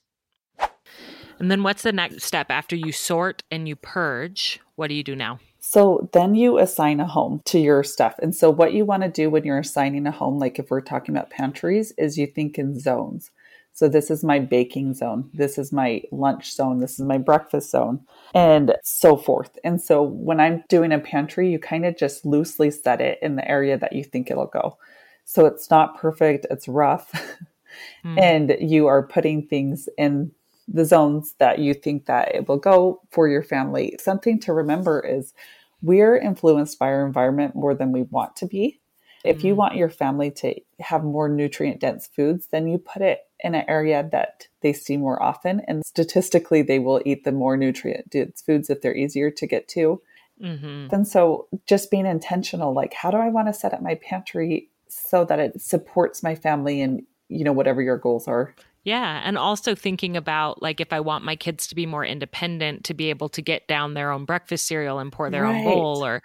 And 1.38 1.50
then 1.50 1.62
what's 1.62 1.82
the 1.82 1.92
next 1.92 2.24
step 2.24 2.50
after 2.50 2.76
you 2.76 2.92
sort 2.92 3.42
and 3.50 3.66
you 3.66 3.76
purge? 3.76 4.60
What 4.74 4.88
do 4.88 4.94
you 4.94 5.02
do 5.02 5.16
now? 5.16 5.38
So 5.60 6.08
then 6.12 6.34
you 6.34 6.58
assign 6.58 7.00
a 7.00 7.06
home 7.06 7.42
to 7.46 7.58
your 7.58 7.84
stuff. 7.84 8.14
And 8.20 8.34
so 8.34 8.50
what 8.50 8.72
you 8.72 8.84
want 8.84 9.02
to 9.02 9.08
do 9.08 9.30
when 9.30 9.44
you're 9.44 9.58
assigning 9.58 10.06
a 10.06 10.10
home, 10.10 10.38
like 10.38 10.58
if 10.58 10.70
we're 10.70 10.80
talking 10.80 11.14
about 11.14 11.30
pantries, 11.30 11.92
is 11.98 12.18
you 12.18 12.26
think 12.26 12.58
in 12.58 12.78
zones. 12.78 13.30
So 13.72 13.88
this 13.88 14.10
is 14.10 14.24
my 14.24 14.38
baking 14.38 14.94
zone. 14.94 15.30
This 15.32 15.56
is 15.56 15.72
my 15.72 16.02
lunch 16.10 16.52
zone. 16.52 16.80
This 16.80 16.98
is 16.98 17.06
my 17.06 17.18
breakfast 17.18 17.70
zone 17.70 18.00
and 18.34 18.74
so 18.82 19.16
forth. 19.16 19.58
And 19.62 19.80
so 19.80 20.02
when 20.02 20.40
I'm 20.40 20.64
doing 20.68 20.92
a 20.92 20.98
pantry, 20.98 21.50
you 21.50 21.58
kind 21.58 21.86
of 21.86 21.96
just 21.96 22.26
loosely 22.26 22.70
set 22.70 23.00
it 23.00 23.18
in 23.22 23.36
the 23.36 23.48
area 23.48 23.78
that 23.78 23.92
you 23.92 24.02
think 24.02 24.30
it'll 24.30 24.46
go. 24.46 24.76
So 25.24 25.46
it's 25.46 25.70
not 25.70 25.96
perfect. 25.96 26.46
It's 26.50 26.68
rough. 26.68 27.12
mm. 28.04 28.18
And 28.18 28.56
you 28.60 28.86
are 28.86 29.06
putting 29.06 29.46
things 29.46 29.88
in 29.96 30.32
the 30.72 30.84
zones 30.84 31.34
that 31.38 31.58
you 31.58 31.74
think 31.74 32.06
that 32.06 32.34
it 32.34 32.48
will 32.48 32.58
go 32.58 33.02
for 33.10 33.28
your 33.28 33.42
family. 33.42 33.96
Something 34.00 34.38
to 34.40 34.52
remember 34.52 35.00
is 35.00 35.34
we're 35.82 36.16
influenced 36.16 36.78
by 36.78 36.86
our 36.86 37.04
environment 37.04 37.54
more 37.54 37.74
than 37.74 37.92
we 37.92 38.02
want 38.02 38.36
to 38.36 38.46
be. 38.46 38.80
If 39.24 39.44
you 39.44 39.54
mm. 39.54 39.58
want 39.58 39.76
your 39.76 39.90
family 39.90 40.30
to 40.32 40.54
have 40.78 41.04
more 41.04 41.28
nutrient 41.28 41.80
dense 41.80 42.06
foods, 42.06 42.48
then 42.52 42.68
you 42.68 42.78
put 42.78 43.02
it 43.02 43.20
in 43.40 43.54
an 43.54 43.64
area 43.68 44.08
that 44.12 44.46
they 44.62 44.72
see 44.72 44.96
more 44.96 45.22
often. 45.22 45.60
And 45.66 45.84
statistically, 45.84 46.62
they 46.62 46.78
will 46.78 47.02
eat 47.04 47.24
the 47.24 47.32
more 47.32 47.56
nutrient 47.56 48.10
dense 48.10 48.40
foods 48.40 48.70
if 48.70 48.80
they're 48.80 48.96
easier 48.96 49.30
to 49.30 49.46
get 49.46 49.68
to. 49.68 50.00
Mm-hmm. 50.42 50.94
And 50.94 51.06
so 51.06 51.48
just 51.66 51.90
being 51.90 52.06
intentional, 52.06 52.72
like, 52.72 52.94
how 52.94 53.10
do 53.10 53.18
I 53.18 53.28
want 53.28 53.48
to 53.48 53.54
set 53.54 53.74
up 53.74 53.82
my 53.82 53.96
pantry 53.96 54.70
so 54.88 55.24
that 55.26 55.38
it 55.38 55.60
supports 55.60 56.22
my 56.22 56.34
family 56.34 56.80
and, 56.80 57.02
you 57.28 57.44
know, 57.44 57.52
whatever 57.52 57.82
your 57.82 57.98
goals 57.98 58.26
are? 58.26 58.54
Yeah. 58.82 59.20
And 59.22 59.36
also 59.36 59.74
thinking 59.74 60.16
about 60.16 60.62
like 60.62 60.80
if 60.80 60.92
I 60.92 61.00
want 61.00 61.22
my 61.24 61.36
kids 61.36 61.66
to 61.66 61.74
be 61.74 61.84
more 61.84 62.04
independent, 62.04 62.84
to 62.84 62.94
be 62.94 63.10
able 63.10 63.28
to 63.30 63.42
get 63.42 63.68
down 63.68 63.92
their 63.92 64.10
own 64.10 64.24
breakfast 64.24 64.66
cereal 64.66 64.98
and 64.98 65.12
pour 65.12 65.28
their 65.28 65.42
right. 65.42 65.56
own 65.56 65.64
bowl, 65.64 66.04
or 66.04 66.22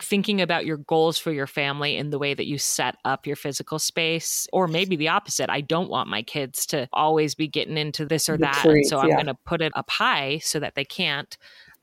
thinking 0.00 0.40
about 0.40 0.64
your 0.66 0.76
goals 0.76 1.18
for 1.18 1.32
your 1.32 1.48
family 1.48 1.96
in 1.96 2.10
the 2.10 2.18
way 2.18 2.32
that 2.32 2.46
you 2.46 2.58
set 2.58 2.96
up 3.04 3.26
your 3.26 3.34
physical 3.34 3.80
space. 3.80 4.46
Or 4.52 4.68
maybe 4.68 4.94
the 4.94 5.08
opposite. 5.08 5.50
I 5.50 5.62
don't 5.62 5.90
want 5.90 6.08
my 6.08 6.22
kids 6.22 6.64
to 6.66 6.88
always 6.92 7.34
be 7.34 7.48
getting 7.48 7.76
into 7.76 8.06
this 8.06 8.28
or 8.28 8.36
the 8.36 8.42
that. 8.42 8.62
Treats, 8.62 8.92
and 8.92 9.00
so 9.00 9.02
I'm 9.02 9.08
yeah. 9.08 9.16
going 9.16 9.26
to 9.26 9.34
put 9.34 9.60
it 9.60 9.72
up 9.74 9.90
high 9.90 10.38
so 10.38 10.60
that 10.60 10.76
they 10.76 10.84
can't 10.84 11.36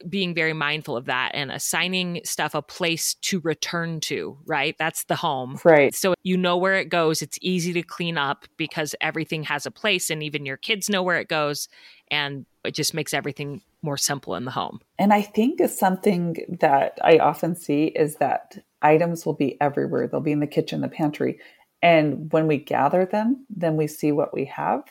being 0.09 0.33
very 0.33 0.53
mindful 0.53 0.97
of 0.97 1.05
that 1.05 1.31
and 1.33 1.51
assigning 1.51 2.21
stuff 2.23 2.55
a 2.55 2.61
place 2.61 3.13
to 3.15 3.39
return 3.41 3.99
to, 4.01 4.37
right? 4.45 4.75
That's 4.77 5.03
the 5.05 5.15
home. 5.15 5.59
Right. 5.63 5.93
So 5.93 6.13
you 6.23 6.37
know 6.37 6.57
where 6.57 6.75
it 6.75 6.89
goes. 6.89 7.21
It's 7.21 7.37
easy 7.41 7.73
to 7.73 7.83
clean 7.83 8.17
up 8.17 8.45
because 8.57 8.95
everything 9.01 9.43
has 9.43 9.65
a 9.65 9.71
place 9.71 10.09
and 10.09 10.23
even 10.23 10.45
your 10.45 10.57
kids 10.57 10.89
know 10.89 11.03
where 11.03 11.19
it 11.19 11.27
goes. 11.27 11.67
And 12.11 12.45
it 12.63 12.73
just 12.73 12.93
makes 12.93 13.13
everything 13.13 13.61
more 13.81 13.97
simple 13.97 14.35
in 14.35 14.45
the 14.45 14.51
home. 14.51 14.79
And 14.97 15.13
I 15.13 15.21
think 15.21 15.61
something 15.69 16.37
that 16.59 16.97
I 17.03 17.17
often 17.17 17.55
see 17.55 17.85
is 17.85 18.15
that 18.17 18.57
items 18.81 19.25
will 19.25 19.33
be 19.33 19.59
everywhere. 19.59 20.07
They'll 20.07 20.21
be 20.21 20.31
in 20.31 20.39
the 20.39 20.47
kitchen, 20.47 20.81
the 20.81 20.87
pantry. 20.87 21.39
And 21.81 22.31
when 22.31 22.47
we 22.47 22.57
gather 22.57 23.05
them, 23.05 23.45
then 23.49 23.75
we 23.75 23.87
see 23.87 24.11
what 24.11 24.33
we 24.33 24.45
have 24.45 24.83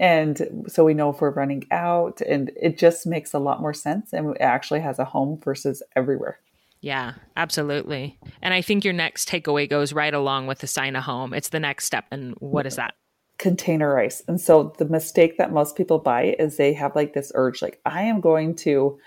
and 0.00 0.64
so 0.66 0.82
we 0.82 0.94
know 0.94 1.10
if 1.10 1.20
we're 1.20 1.30
running 1.30 1.66
out 1.70 2.22
and 2.22 2.50
it 2.56 2.78
just 2.78 3.06
makes 3.06 3.34
a 3.34 3.38
lot 3.38 3.60
more 3.60 3.74
sense 3.74 4.14
and 4.14 4.30
it 4.30 4.40
actually 4.40 4.80
has 4.80 4.98
a 4.98 5.04
home 5.04 5.38
versus 5.44 5.82
everywhere. 5.94 6.40
Yeah 6.80 7.12
absolutely. 7.36 8.18
And 8.40 8.54
i 8.54 8.62
think 8.62 8.84
your 8.84 8.94
next 8.94 9.28
takeaway 9.28 9.68
goes 9.68 9.92
right 9.92 10.14
along 10.14 10.46
with 10.46 10.60
the 10.60 10.66
sign 10.66 10.96
a 10.96 11.02
home. 11.02 11.34
It's 11.34 11.50
the 11.50 11.60
next 11.60 11.84
step 11.84 12.06
and 12.10 12.34
what 12.38 12.66
is 12.66 12.76
that? 12.76 12.94
Container 13.38 13.94
containerize 13.94 14.22
and 14.26 14.40
so 14.40 14.74
the 14.78 14.86
mistake 14.86 15.36
that 15.36 15.52
most 15.52 15.76
people 15.76 15.98
buy 15.98 16.34
is 16.38 16.56
they 16.56 16.72
have 16.72 16.94
like 16.96 17.14
this 17.14 17.32
urge 17.34 17.62
like 17.62 17.80
i 17.86 18.02
am 18.02 18.20
going 18.20 18.54
to 18.54 18.98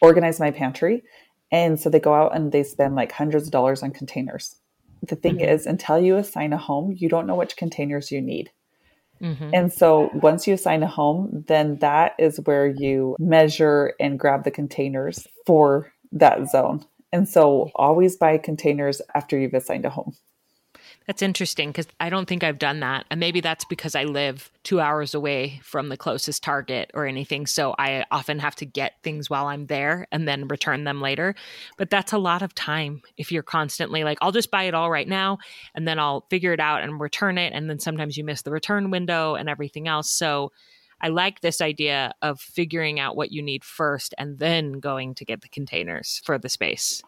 organize 0.00 0.38
my 0.38 0.52
pantry 0.52 1.02
and 1.50 1.80
so 1.80 1.90
they 1.90 1.98
go 1.98 2.14
out 2.14 2.36
and 2.36 2.52
they 2.52 2.62
spend 2.62 2.94
like 2.94 3.10
hundreds 3.10 3.46
of 3.46 3.52
dollars 3.52 3.82
on 3.82 3.90
containers. 3.90 4.56
The 5.02 5.16
thing 5.16 5.36
mm-hmm. 5.36 5.48
is 5.48 5.66
until 5.66 5.98
you 5.98 6.16
assign 6.16 6.52
a 6.52 6.56
home 6.56 6.94
you 6.96 7.08
don't 7.08 7.26
know 7.26 7.36
which 7.36 7.56
containers 7.56 8.10
you 8.10 8.20
need 8.20 8.50
Mm-hmm. 9.22 9.50
And 9.52 9.72
so 9.72 10.10
once 10.14 10.46
you 10.46 10.54
assign 10.54 10.82
a 10.82 10.86
home, 10.86 11.44
then 11.48 11.76
that 11.76 12.14
is 12.18 12.40
where 12.44 12.66
you 12.66 13.16
measure 13.18 13.94
and 13.98 14.18
grab 14.18 14.44
the 14.44 14.50
containers 14.50 15.26
for 15.46 15.92
that 16.12 16.48
zone. 16.48 16.84
And 17.12 17.28
so 17.28 17.70
always 17.74 18.16
buy 18.16 18.38
containers 18.38 19.00
after 19.14 19.38
you've 19.38 19.54
assigned 19.54 19.86
a 19.86 19.90
home. 19.90 20.14
That's 21.08 21.22
interesting 21.22 21.70
because 21.70 21.86
I 21.98 22.10
don't 22.10 22.28
think 22.28 22.44
I've 22.44 22.58
done 22.58 22.80
that. 22.80 23.06
And 23.10 23.18
maybe 23.18 23.40
that's 23.40 23.64
because 23.64 23.94
I 23.94 24.04
live 24.04 24.50
two 24.62 24.78
hours 24.78 25.14
away 25.14 25.58
from 25.64 25.88
the 25.88 25.96
closest 25.96 26.42
Target 26.42 26.90
or 26.92 27.06
anything. 27.06 27.46
So 27.46 27.74
I 27.78 28.04
often 28.10 28.38
have 28.40 28.54
to 28.56 28.66
get 28.66 29.02
things 29.02 29.30
while 29.30 29.46
I'm 29.46 29.68
there 29.68 30.06
and 30.12 30.28
then 30.28 30.48
return 30.48 30.84
them 30.84 31.00
later. 31.00 31.34
But 31.78 31.88
that's 31.88 32.12
a 32.12 32.18
lot 32.18 32.42
of 32.42 32.54
time 32.54 33.00
if 33.16 33.32
you're 33.32 33.42
constantly 33.42 34.04
like, 34.04 34.18
I'll 34.20 34.32
just 34.32 34.50
buy 34.50 34.64
it 34.64 34.74
all 34.74 34.90
right 34.90 35.08
now 35.08 35.38
and 35.74 35.88
then 35.88 35.98
I'll 35.98 36.26
figure 36.28 36.52
it 36.52 36.60
out 36.60 36.82
and 36.82 37.00
return 37.00 37.38
it. 37.38 37.54
And 37.54 37.70
then 37.70 37.78
sometimes 37.78 38.18
you 38.18 38.24
miss 38.24 38.42
the 38.42 38.50
return 38.50 38.90
window 38.90 39.34
and 39.34 39.48
everything 39.48 39.88
else. 39.88 40.10
So 40.10 40.52
I 41.00 41.08
like 41.08 41.40
this 41.40 41.62
idea 41.62 42.12
of 42.20 42.38
figuring 42.38 43.00
out 43.00 43.16
what 43.16 43.32
you 43.32 43.40
need 43.40 43.64
first 43.64 44.14
and 44.18 44.38
then 44.38 44.72
going 44.72 45.14
to 45.14 45.24
get 45.24 45.40
the 45.40 45.48
containers 45.48 46.20
for 46.26 46.36
the 46.36 46.50
space. 46.50 47.02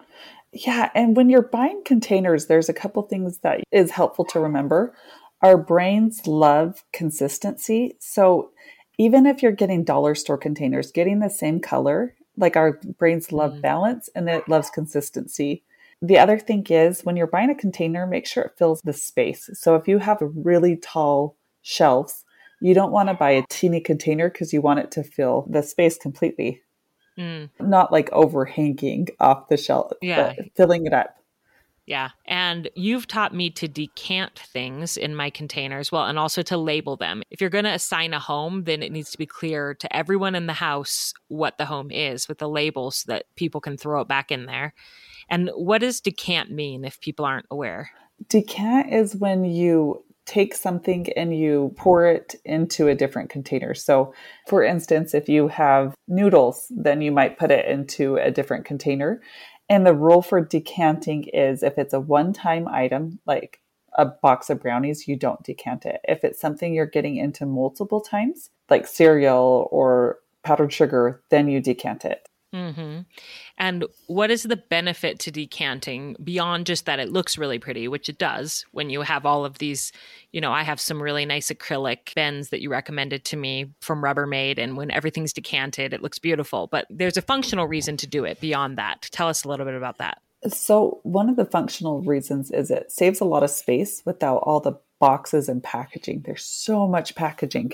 Yeah, 0.52 0.90
and 0.94 1.16
when 1.16 1.30
you're 1.30 1.42
buying 1.42 1.82
containers, 1.84 2.46
there's 2.46 2.68
a 2.68 2.74
couple 2.74 3.02
things 3.02 3.38
that 3.38 3.60
is 3.70 3.92
helpful 3.92 4.24
to 4.26 4.40
remember. 4.40 4.94
Our 5.42 5.56
brains 5.56 6.26
love 6.26 6.84
consistency. 6.92 7.96
So 8.00 8.50
even 8.98 9.26
if 9.26 9.42
you're 9.42 9.52
getting 9.52 9.84
dollar 9.84 10.14
store 10.14 10.36
containers, 10.36 10.92
getting 10.92 11.20
the 11.20 11.30
same 11.30 11.60
color, 11.60 12.14
like 12.36 12.56
our 12.56 12.80
brains 12.98 13.32
love 13.32 13.52
mm. 13.52 13.62
balance 13.62 14.08
and 14.14 14.28
it 14.28 14.48
loves 14.48 14.70
consistency. 14.70 15.62
The 16.02 16.18
other 16.18 16.38
thing 16.38 16.66
is 16.68 17.02
when 17.02 17.16
you're 17.16 17.26
buying 17.26 17.50
a 17.50 17.54
container, 17.54 18.06
make 18.06 18.26
sure 18.26 18.44
it 18.44 18.58
fills 18.58 18.80
the 18.82 18.92
space. 18.92 19.48
So 19.54 19.76
if 19.76 19.86
you 19.86 19.98
have 19.98 20.18
really 20.20 20.76
tall 20.76 21.36
shelves, 21.62 22.24
you 22.60 22.74
don't 22.74 22.92
want 22.92 23.08
to 23.08 23.14
buy 23.14 23.30
a 23.30 23.44
teeny 23.48 23.80
container 23.80 24.28
because 24.28 24.52
you 24.52 24.60
want 24.60 24.80
it 24.80 24.90
to 24.92 25.02
fill 25.02 25.46
the 25.48 25.62
space 25.62 25.96
completely. 25.96 26.62
Mm. 27.20 27.50
Not 27.60 27.92
like 27.92 28.10
overhanging 28.12 29.08
off 29.20 29.48
the 29.48 29.56
shelf, 29.56 29.92
yeah. 30.00 30.32
filling 30.56 30.86
it 30.86 30.94
up. 30.94 31.16
Yeah. 31.86 32.10
And 32.24 32.70
you've 32.76 33.08
taught 33.08 33.34
me 33.34 33.50
to 33.50 33.66
decant 33.66 34.38
things 34.38 34.96
in 34.96 35.16
my 35.16 35.28
containers, 35.28 35.90
well, 35.90 36.06
and 36.06 36.20
also 36.20 36.40
to 36.42 36.56
label 36.56 36.96
them. 36.96 37.24
If 37.30 37.40
you're 37.40 37.50
going 37.50 37.64
to 37.64 37.74
assign 37.74 38.14
a 38.14 38.20
home, 38.20 38.62
then 38.62 38.80
it 38.80 38.92
needs 38.92 39.10
to 39.10 39.18
be 39.18 39.26
clear 39.26 39.74
to 39.74 39.96
everyone 39.96 40.36
in 40.36 40.46
the 40.46 40.52
house 40.52 41.12
what 41.26 41.58
the 41.58 41.64
home 41.66 41.90
is 41.90 42.28
with 42.28 42.38
the 42.38 42.48
labels 42.48 42.98
so 42.98 43.12
that 43.12 43.24
people 43.34 43.60
can 43.60 43.76
throw 43.76 44.00
it 44.02 44.08
back 44.08 44.30
in 44.30 44.46
there. 44.46 44.72
And 45.28 45.50
what 45.56 45.80
does 45.80 46.00
decant 46.00 46.52
mean 46.52 46.84
if 46.84 47.00
people 47.00 47.24
aren't 47.24 47.46
aware? 47.50 47.90
Decant 48.28 48.92
is 48.92 49.16
when 49.16 49.44
you 49.44 50.04
take 50.30 50.54
something 50.54 51.12
and 51.14 51.36
you 51.36 51.74
pour 51.76 52.06
it 52.06 52.36
into 52.44 52.86
a 52.86 52.94
different 52.94 53.30
container. 53.30 53.74
So, 53.74 54.14
for 54.46 54.62
instance, 54.62 55.12
if 55.12 55.28
you 55.28 55.48
have 55.48 55.96
noodles, 56.06 56.70
then 56.70 57.02
you 57.02 57.10
might 57.10 57.36
put 57.36 57.50
it 57.50 57.66
into 57.66 58.14
a 58.14 58.30
different 58.30 58.64
container. 58.64 59.20
And 59.68 59.84
the 59.84 59.94
rule 59.94 60.22
for 60.22 60.40
decanting 60.40 61.24
is 61.24 61.64
if 61.64 61.78
it's 61.78 61.94
a 61.94 62.00
one 62.00 62.32
time 62.32 62.68
item, 62.68 63.18
like 63.26 63.58
a 63.94 64.06
box 64.06 64.50
of 64.50 64.62
brownies, 64.62 65.08
you 65.08 65.16
don't 65.16 65.42
decant 65.42 65.84
it. 65.84 66.00
If 66.04 66.22
it's 66.22 66.40
something 66.40 66.72
you're 66.72 66.86
getting 66.86 67.16
into 67.16 67.44
multiple 67.44 68.00
times, 68.00 68.50
like 68.68 68.86
cereal 68.86 69.68
or 69.72 70.20
powdered 70.44 70.72
sugar, 70.72 71.24
then 71.30 71.48
you 71.48 71.60
decant 71.60 72.04
it. 72.04 72.28
Mm-hmm. 72.54 73.02
And 73.58 73.84
what 74.08 74.30
is 74.30 74.42
the 74.42 74.56
benefit 74.56 75.20
to 75.20 75.30
decanting 75.30 76.16
beyond 76.22 76.66
just 76.66 76.86
that 76.86 76.98
it 76.98 77.12
looks 77.12 77.38
really 77.38 77.60
pretty, 77.60 77.86
which 77.86 78.08
it 78.08 78.18
does 78.18 78.64
when 78.72 78.90
you 78.90 79.02
have 79.02 79.24
all 79.24 79.44
of 79.44 79.58
these? 79.58 79.92
You 80.32 80.40
know, 80.40 80.52
I 80.52 80.64
have 80.64 80.80
some 80.80 81.00
really 81.00 81.24
nice 81.24 81.50
acrylic 81.50 82.12
bends 82.14 82.48
that 82.48 82.60
you 82.60 82.70
recommended 82.70 83.24
to 83.26 83.36
me 83.36 83.72
from 83.80 84.02
Rubbermaid, 84.02 84.58
and 84.58 84.76
when 84.76 84.90
everything's 84.90 85.32
decanted, 85.32 85.92
it 85.92 86.02
looks 86.02 86.18
beautiful. 86.18 86.66
But 86.66 86.86
there's 86.90 87.16
a 87.16 87.22
functional 87.22 87.68
reason 87.68 87.96
to 87.98 88.06
do 88.06 88.24
it 88.24 88.40
beyond 88.40 88.78
that. 88.78 89.08
Tell 89.12 89.28
us 89.28 89.44
a 89.44 89.48
little 89.48 89.66
bit 89.66 89.76
about 89.76 89.98
that. 89.98 90.20
So, 90.48 91.00
one 91.02 91.28
of 91.28 91.36
the 91.36 91.44
functional 91.44 92.00
reasons 92.02 92.50
is 92.50 92.70
it 92.70 92.90
saves 92.90 93.20
a 93.20 93.26
lot 93.26 93.42
of 93.42 93.50
space 93.50 94.02
without 94.04 94.38
all 94.38 94.58
the 94.58 94.80
boxes 94.98 95.48
and 95.48 95.62
packaging. 95.62 96.22
There's 96.24 96.44
so 96.44 96.88
much 96.88 97.14
packaging. 97.14 97.72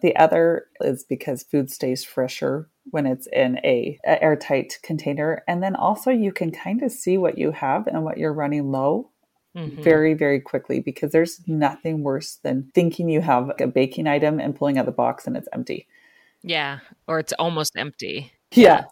The 0.00 0.16
other 0.16 0.66
is 0.80 1.04
because 1.04 1.42
food 1.42 1.70
stays 1.70 2.04
fresher 2.04 2.68
when 2.90 3.06
it's 3.06 3.26
in 3.32 3.58
a, 3.64 3.98
a 4.04 4.22
airtight 4.22 4.78
container. 4.82 5.42
And 5.46 5.62
then 5.62 5.76
also 5.76 6.10
you 6.10 6.32
can 6.32 6.50
kind 6.50 6.82
of 6.82 6.92
see 6.92 7.18
what 7.18 7.38
you 7.38 7.52
have 7.52 7.86
and 7.86 8.04
what 8.04 8.18
you're 8.18 8.32
running 8.32 8.70
low 8.70 9.10
Mm-hmm. 9.56 9.82
very, 9.82 10.14
very 10.14 10.40
quickly 10.40 10.78
because 10.78 11.10
there's 11.10 11.40
nothing 11.48 12.04
worse 12.04 12.38
than 12.44 12.70
thinking 12.74 13.08
you 13.08 13.20
have 13.22 13.50
a 13.58 13.66
baking 13.66 14.06
item 14.06 14.38
and 14.38 14.54
pulling 14.54 14.78
out 14.78 14.86
the 14.86 14.92
box 14.92 15.26
and 15.26 15.36
it's 15.36 15.48
empty. 15.52 15.88
Yeah, 16.42 16.78
or 17.08 17.18
it's 17.18 17.32
almost 17.32 17.76
empty. 17.76 18.30
Yeah. 18.52 18.84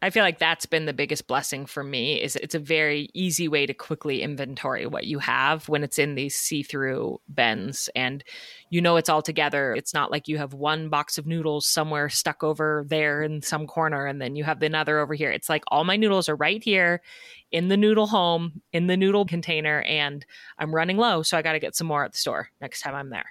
I 0.00 0.10
feel 0.10 0.22
like 0.22 0.38
that's 0.38 0.66
been 0.66 0.86
the 0.86 0.92
biggest 0.92 1.26
blessing 1.26 1.66
for 1.66 1.82
me 1.82 2.20
is 2.20 2.36
it's 2.36 2.54
a 2.54 2.60
very 2.60 3.08
easy 3.14 3.48
way 3.48 3.66
to 3.66 3.74
quickly 3.74 4.22
inventory 4.22 4.86
what 4.86 5.06
you 5.06 5.18
have 5.18 5.68
when 5.68 5.82
it's 5.82 5.98
in 5.98 6.14
these 6.14 6.36
see-through 6.36 7.20
bins 7.32 7.90
and 7.96 8.22
you 8.70 8.80
know 8.80 8.96
it's 8.96 9.08
all 9.08 9.22
together. 9.22 9.74
It's 9.74 9.94
not 9.94 10.12
like 10.12 10.28
you 10.28 10.38
have 10.38 10.54
one 10.54 10.88
box 10.88 11.18
of 11.18 11.26
noodles 11.26 11.66
somewhere 11.66 12.08
stuck 12.08 12.44
over 12.44 12.84
there 12.86 13.22
in 13.22 13.42
some 13.42 13.66
corner 13.66 14.06
and 14.06 14.22
then 14.22 14.36
you 14.36 14.44
have 14.44 14.62
another 14.62 15.00
over 15.00 15.14
here. 15.14 15.30
It's 15.30 15.48
like 15.48 15.64
all 15.68 15.84
my 15.84 15.96
noodles 15.96 16.28
are 16.28 16.36
right 16.36 16.62
here 16.62 17.02
in 17.50 17.68
the 17.68 17.76
noodle 17.76 18.06
home, 18.06 18.62
in 18.72 18.86
the 18.86 18.96
noodle 18.96 19.24
container 19.24 19.82
and 19.82 20.24
I'm 20.58 20.74
running 20.74 20.96
low 20.96 21.22
so 21.22 21.36
I 21.36 21.42
got 21.42 21.52
to 21.52 21.58
get 21.58 21.74
some 21.74 21.88
more 21.88 22.04
at 22.04 22.12
the 22.12 22.18
store 22.18 22.50
next 22.60 22.82
time 22.82 22.94
I'm 22.94 23.10
there. 23.10 23.26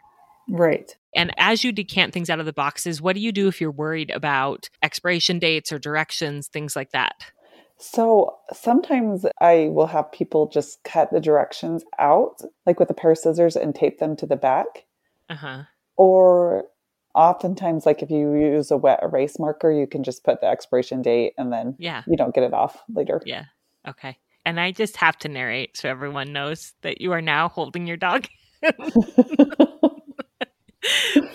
Right. 0.50 0.96
And 1.16 1.34
as 1.38 1.64
you 1.64 1.72
decant 1.72 2.14
things 2.14 2.30
out 2.30 2.40
of 2.40 2.46
the 2.46 2.54
boxes, 2.54 3.02
what 3.02 3.16
do 3.16 3.22
you 3.22 3.32
do 3.32 3.48
if 3.48 3.60
you're 3.60 3.72
worried 3.72 4.12
about 4.12 4.70
expiration 4.84 5.40
dates 5.40 5.72
or 5.72 5.80
directions, 5.80 6.48
things 6.48 6.76
like 6.76 6.92
that? 6.92 7.32
So 7.80 8.36
sometimes 8.54 9.26
I 9.40 9.70
will 9.72 9.88
have 9.88 10.12
people 10.12 10.48
just 10.48 10.84
cut 10.84 11.12
the 11.12 11.20
directions 11.20 11.84
out, 12.00 12.42
like 12.66 12.80
with 12.80 12.90
a 12.90 12.94
pair 12.94 13.12
of 13.12 13.18
scissors, 13.18 13.56
and 13.56 13.74
tape 13.74 14.00
them 14.00 14.16
to 14.18 14.26
the 14.26 14.36
back. 14.36 14.86
Uh-huh. 15.30 15.64
Or 15.96 16.66
oftentimes, 17.14 17.86
like 17.86 18.02
if 18.02 18.10
you 18.10 18.34
use 18.36 18.72
a 18.72 18.78
wet 18.78 19.00
erase 19.04 19.38
marker, 19.40 19.72
you 19.72 19.88
can 19.88 20.04
just 20.04 20.24
put 20.24 20.42
the 20.42 20.48
expiration 20.48 21.02
date 21.02 21.34
and 21.38 21.52
then 21.52 21.76
yeah. 21.78 22.04
you 22.08 22.18
don't 22.18 22.34
get 22.34 22.44
it 22.44 22.54
off 22.54 22.82
later. 22.90 23.22
Yeah. 23.26 23.46
Okay. 23.88 24.18
And 24.46 24.60
I 24.60 24.72
just 24.72 24.98
have 24.98 25.18
to 25.20 25.28
narrate 25.28 25.78
so 25.78 25.90
everyone 25.90 26.32
knows 26.32 26.74
that 26.82 27.02
you 27.02 27.12
are 27.12 27.22
now 27.22 27.50
holding 27.50 27.86
your 27.86 27.98
dog. 27.98 28.28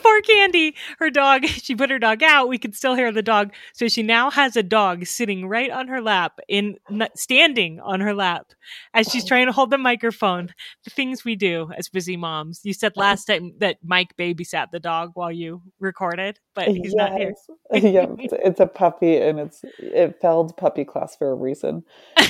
Poor 0.03 0.21
Candi, 0.23 0.75
her 0.99 1.11
dog, 1.11 1.47
she 1.47 1.75
put 1.75 1.91
her 1.91 1.99
dog 1.99 2.23
out. 2.23 2.49
We 2.49 2.59
could 2.59 2.75
still 2.75 2.95
hear 2.95 3.13
the 3.13 3.23
dog. 3.23 3.53
So 3.75 3.89
she 3.89 4.03
now 4.03 4.31
has 4.31 4.57
a 4.57 4.63
dog 4.63 5.07
sitting 5.07 5.49
right 5.49 5.71
on 5.71 5.89
her 5.89 6.01
lap, 6.01 6.39
in 6.49 6.79
standing 7.15 7.81
on 7.81 8.01
her 8.01 8.15
lap 8.15 8.53
as 8.95 9.09
she's 9.09 9.25
trying 9.25 9.47
to 9.47 9.53
hold 9.53 9.71
the 9.71 9.79
microphone. 9.79 10.55
The 10.85 10.91
things 10.91 11.25
we 11.25 11.37
do 11.37 11.71
as 11.77 11.89
busy 11.89 12.17
moms. 12.17 12.61
You 12.63 12.73
said 12.73 12.97
last 12.97 13.25
time 13.27 13.55
that 13.59 13.79
Mike 13.85 14.17
babysat 14.17 14.71
the 14.71 14.81
dog 14.81 15.13
while 15.15 15.33
you 15.33 15.63
recorded, 15.81 16.39
but 16.55 16.69
he's 16.69 16.93
yes. 16.93 16.95
not 16.95 17.13
here. 17.13 17.35
yeah, 17.73 18.07
it's 18.19 18.61
a 18.61 18.67
puppy 18.67 19.17
and 19.17 19.39
it's 19.39 19.63
it 19.79 20.21
failed 20.21 20.57
puppy 20.57 20.85
class 20.85 21.17
for 21.17 21.31
a 21.31 21.35
reason. 21.35 21.85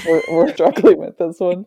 We're, 0.06 0.22
we're 0.30 0.48
struggling 0.54 0.98
with 0.98 1.18
this 1.18 1.38
one. 1.38 1.66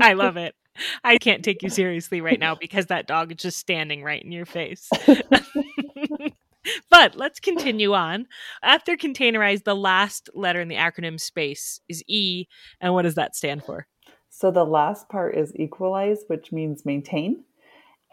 I 0.00 0.14
love 0.14 0.36
it. 0.36 0.54
I 1.04 1.18
can't 1.18 1.44
take 1.44 1.62
you 1.62 1.68
seriously 1.68 2.20
right 2.20 2.40
now 2.40 2.54
because 2.54 2.86
that 2.86 3.06
dog 3.06 3.32
is 3.32 3.38
just 3.38 3.58
standing 3.58 4.02
right 4.02 4.22
in 4.22 4.32
your 4.32 4.46
face. 4.46 4.88
but 6.90 7.16
let's 7.16 7.40
continue 7.40 7.92
on. 7.92 8.26
After 8.62 8.96
containerized, 8.96 9.64
the 9.64 9.76
last 9.76 10.30
letter 10.34 10.60
in 10.60 10.68
the 10.68 10.76
acronym 10.76 11.20
space 11.20 11.80
is 11.88 12.02
E. 12.06 12.46
And 12.80 12.94
what 12.94 13.02
does 13.02 13.16
that 13.16 13.36
stand 13.36 13.64
for? 13.64 13.86
So 14.30 14.50
the 14.50 14.64
last 14.64 15.08
part 15.08 15.36
is 15.36 15.52
equalize, 15.56 16.24
which 16.26 16.52
means 16.52 16.86
maintain. 16.86 17.44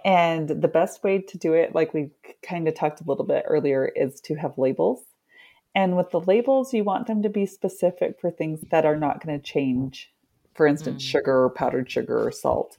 And 0.06 0.48
the 0.48 0.67
best 0.67 1.04
way 1.04 1.19
to 1.19 1.38
do 1.38 1.54
it, 1.54 1.76
like 1.76 1.93
we 1.93 2.12
kind 2.41 2.67
of 2.67 2.76
talked 2.76 3.02
a 3.02 3.06
little 3.06 3.26
bit 3.26 3.45
earlier, 3.48 3.91
is 3.95 4.22
to 4.22 4.36
have 4.36 4.58
labels. 4.58 5.02
And 5.76 5.95
with 5.95 6.12
the 6.12 6.19
labels, 6.19 6.74
you 6.74 6.84
want 6.84 7.08
them 7.08 7.22
to 7.24 7.30
be 7.30 7.45
specific 7.45 8.19
for 8.19 8.32
things 8.32 8.62
that 8.72 8.86
are 8.86 8.95
not 8.98 9.24
going 9.24 9.39
to 9.39 9.43
change 9.43 10.12
for 10.60 10.67
instance, 10.67 11.02
mm. 11.02 11.08
sugar 11.08 11.45
or 11.45 11.50
powdered 11.50 11.89
sugar 11.89 12.22
or 12.28 12.34
salt. 12.34 12.78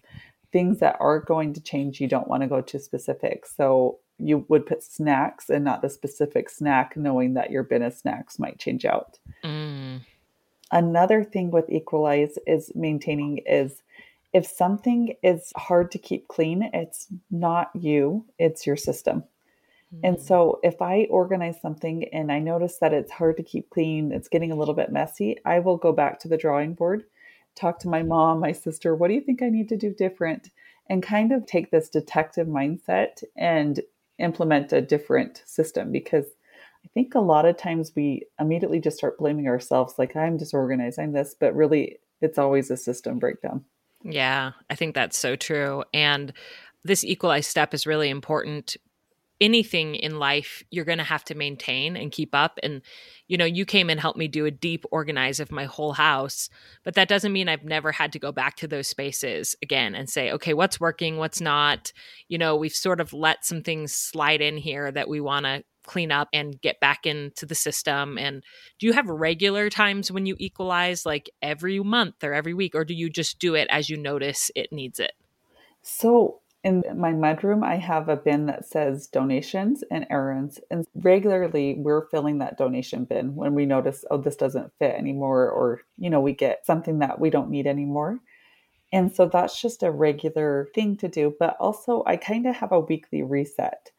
Things 0.52 0.80
that 0.80 0.98
are 1.00 1.18
going 1.18 1.54
to 1.54 1.62
change, 1.62 1.98
you 1.98 2.08
don't 2.08 2.28
want 2.28 2.42
to 2.42 2.46
go 2.46 2.60
to 2.60 2.78
specific. 2.78 3.46
So 3.46 4.00
you 4.18 4.44
would 4.50 4.66
put 4.66 4.82
snacks 4.82 5.48
and 5.48 5.64
not 5.64 5.80
the 5.80 5.88
specific 5.88 6.50
snack, 6.50 6.94
knowing 6.94 7.32
that 7.32 7.50
your 7.50 7.62
bin 7.62 7.82
of 7.82 7.94
snacks 7.94 8.38
might 8.38 8.58
change 8.58 8.84
out. 8.84 9.18
Mm. 9.42 10.02
Another 10.70 11.24
thing 11.24 11.50
with 11.50 11.70
Equalize 11.70 12.38
is 12.46 12.70
maintaining 12.74 13.38
is 13.46 13.80
if 14.34 14.44
something 14.44 15.14
is 15.22 15.50
hard 15.56 15.90
to 15.92 15.98
keep 15.98 16.28
clean, 16.28 16.68
it's 16.74 17.06
not 17.30 17.70
you, 17.72 18.26
it's 18.38 18.66
your 18.66 18.76
system. 18.76 19.24
And 20.04 20.18
mm. 20.18 20.20
so 20.20 20.60
if 20.62 20.82
I 20.82 21.06
organize 21.08 21.58
something 21.62 22.04
and 22.12 22.30
I 22.30 22.40
notice 22.40 22.76
that 22.82 22.92
it's 22.92 23.10
hard 23.10 23.38
to 23.38 23.42
keep 23.42 23.70
clean, 23.70 24.12
it's 24.12 24.28
getting 24.28 24.52
a 24.52 24.56
little 24.56 24.74
bit 24.74 24.92
messy, 24.92 25.38
I 25.46 25.60
will 25.60 25.78
go 25.78 25.92
back 25.92 26.20
to 26.20 26.28
the 26.28 26.36
drawing 26.36 26.74
board 26.74 27.04
talk 27.60 27.78
to 27.80 27.88
my 27.88 28.02
mom, 28.02 28.40
my 28.40 28.52
sister, 28.52 28.94
what 28.94 29.08
do 29.08 29.14
you 29.14 29.20
think 29.20 29.42
I 29.42 29.50
need 29.50 29.68
to 29.68 29.76
do 29.76 29.92
different? 29.92 30.50
And 30.88 31.02
kind 31.02 31.30
of 31.30 31.46
take 31.46 31.70
this 31.70 31.88
detective 31.88 32.48
mindset 32.48 33.22
and 33.36 33.80
implement 34.18 34.72
a 34.72 34.80
different 34.80 35.42
system 35.46 35.92
because 35.92 36.26
I 36.84 36.88
think 36.94 37.14
a 37.14 37.20
lot 37.20 37.44
of 37.44 37.56
times 37.56 37.92
we 37.94 38.26
immediately 38.40 38.80
just 38.80 38.96
start 38.96 39.18
blaming 39.18 39.46
ourselves, 39.46 39.94
like, 39.98 40.16
I'm 40.16 40.36
disorganized, 40.36 40.98
I'm 40.98 41.12
this, 41.12 41.36
but 41.38 41.54
really 41.54 41.98
it's 42.20 42.38
always 42.38 42.70
a 42.70 42.76
system 42.76 43.18
breakdown. 43.18 43.64
Yeah, 44.02 44.52
I 44.68 44.74
think 44.74 44.94
that's 44.94 45.18
so 45.18 45.36
true. 45.36 45.84
And 45.92 46.32
this 46.82 47.04
equalized 47.04 47.50
step 47.50 47.74
is 47.74 47.86
really 47.86 48.08
important 48.08 48.76
anything 49.40 49.94
in 49.94 50.18
life 50.18 50.62
you're 50.70 50.84
going 50.84 50.98
to 50.98 51.04
have 51.04 51.24
to 51.24 51.34
maintain 51.34 51.96
and 51.96 52.12
keep 52.12 52.34
up 52.34 52.58
and 52.62 52.82
you 53.26 53.36
know 53.36 53.44
you 53.44 53.64
came 53.64 53.88
and 53.88 54.00
helped 54.00 54.18
me 54.18 54.28
do 54.28 54.44
a 54.44 54.50
deep 54.50 54.84
organize 54.90 55.40
of 55.40 55.50
my 55.50 55.64
whole 55.64 55.92
house 55.92 56.50
but 56.84 56.94
that 56.94 57.08
doesn't 57.08 57.32
mean 57.32 57.48
i've 57.48 57.64
never 57.64 57.92
had 57.92 58.12
to 58.12 58.18
go 58.18 58.32
back 58.32 58.56
to 58.56 58.68
those 58.68 58.88
spaces 58.88 59.56
again 59.62 59.94
and 59.94 60.10
say 60.10 60.30
okay 60.30 60.54
what's 60.54 60.80
working 60.80 61.16
what's 61.16 61.40
not? 61.40 61.92
You 62.28 62.38
know 62.38 62.56
we've 62.56 62.72
sort 62.72 63.00
of 63.00 63.12
let 63.12 63.44
some 63.44 63.62
things 63.62 63.92
slide 63.92 64.40
in 64.40 64.56
here 64.56 64.90
that 64.90 65.08
we 65.08 65.20
want 65.20 65.46
to 65.46 65.64
clean 65.82 66.12
up 66.12 66.28
and 66.32 66.60
get 66.60 66.78
back 66.80 67.06
into 67.06 67.46
the 67.46 67.54
system 67.54 68.18
and 68.18 68.44
do 68.78 68.86
you 68.86 68.92
have 68.92 69.08
regular 69.08 69.70
times 69.70 70.12
when 70.12 70.26
you 70.26 70.36
equalize 70.38 71.06
like 71.06 71.30
every 71.42 71.80
month 71.80 72.22
or 72.22 72.34
every 72.34 72.54
week 72.54 72.74
or 72.74 72.84
do 72.84 72.94
you 72.94 73.08
just 73.08 73.38
do 73.38 73.54
it 73.54 73.66
as 73.70 73.88
you 73.88 73.96
notice 73.96 74.50
it 74.54 74.70
needs 74.72 75.00
it? 75.00 75.12
So 75.82 76.40
in 76.62 76.84
my 76.94 77.12
mudroom, 77.12 77.64
I 77.64 77.76
have 77.76 78.08
a 78.08 78.16
bin 78.16 78.46
that 78.46 78.66
says 78.66 79.06
donations 79.06 79.82
and 79.90 80.06
errands. 80.10 80.60
And 80.70 80.86
regularly 80.94 81.76
we're 81.78 82.06
filling 82.08 82.38
that 82.38 82.58
donation 82.58 83.04
bin 83.04 83.34
when 83.34 83.54
we 83.54 83.64
notice, 83.66 84.04
oh, 84.10 84.18
this 84.18 84.36
doesn't 84.36 84.72
fit 84.78 84.94
anymore, 84.94 85.48
or, 85.48 85.82
you 85.98 86.10
know, 86.10 86.20
we 86.20 86.34
get 86.34 86.66
something 86.66 86.98
that 86.98 87.18
we 87.18 87.30
don't 87.30 87.50
need 87.50 87.66
anymore. 87.66 88.20
And 88.92 89.14
so 89.14 89.26
that's 89.26 89.60
just 89.60 89.82
a 89.82 89.90
regular 89.90 90.68
thing 90.74 90.96
to 90.98 91.08
do. 91.08 91.34
But 91.38 91.56
also, 91.60 92.02
I 92.06 92.16
kind 92.16 92.46
of 92.46 92.56
have 92.56 92.72
a 92.72 92.80
weekly 92.80 93.22
reset 93.22 93.90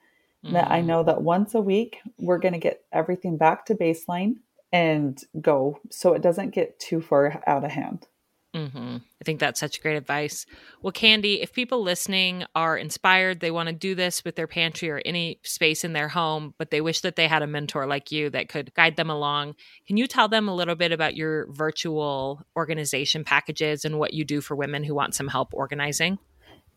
mm-hmm. 0.43 0.53
that 0.53 0.69
I 0.69 0.81
mm. 0.81 0.85
know 0.85 1.03
that 1.03 1.21
once 1.21 1.55
a 1.55 1.61
week 1.61 1.99
we're 2.19 2.39
going 2.39 2.53
to 2.53 2.59
get 2.59 2.83
everything 2.91 3.37
back 3.37 3.65
to 3.67 3.75
baseline 3.75 4.35
and 4.73 5.21
go 5.39 5.79
so 5.89 6.13
it 6.13 6.21
doesn't 6.21 6.51
get 6.51 6.79
too 6.79 7.01
far 7.01 7.41
out 7.47 7.63
of 7.63 7.71
hand. 7.71 8.07
Mm-hmm. 8.53 8.97
I 8.97 9.23
think 9.23 9.39
that's 9.39 9.61
such 9.61 9.81
great 9.81 9.95
advice. 9.95 10.45
Well, 10.81 10.91
Candi, 10.91 11.41
if 11.41 11.53
people 11.53 11.81
listening 11.83 12.43
are 12.53 12.77
inspired, 12.77 13.39
they 13.39 13.51
want 13.51 13.67
to 13.67 13.73
do 13.73 13.95
this 13.95 14.25
with 14.25 14.35
their 14.35 14.47
pantry 14.47 14.89
or 14.89 15.01
any 15.05 15.39
space 15.43 15.85
in 15.85 15.93
their 15.93 16.09
home, 16.09 16.53
but 16.57 16.69
they 16.69 16.81
wish 16.81 16.99
that 17.01 17.15
they 17.15 17.29
had 17.29 17.43
a 17.43 17.47
mentor 17.47 17.85
like 17.85 18.11
you 18.11 18.29
that 18.31 18.49
could 18.49 18.73
guide 18.73 18.97
them 18.97 19.09
along, 19.09 19.55
can 19.87 19.95
you 19.95 20.05
tell 20.05 20.27
them 20.27 20.49
a 20.49 20.55
little 20.55 20.75
bit 20.75 20.91
about 20.91 21.15
your 21.15 21.49
virtual 21.51 22.41
organization 22.57 23.23
packages 23.23 23.85
and 23.85 23.97
what 23.97 24.13
you 24.13 24.25
do 24.25 24.41
for 24.41 24.55
women 24.55 24.83
who 24.83 24.95
want 24.95 25.15
some 25.15 25.29
help 25.29 25.53
organizing? 25.53 26.19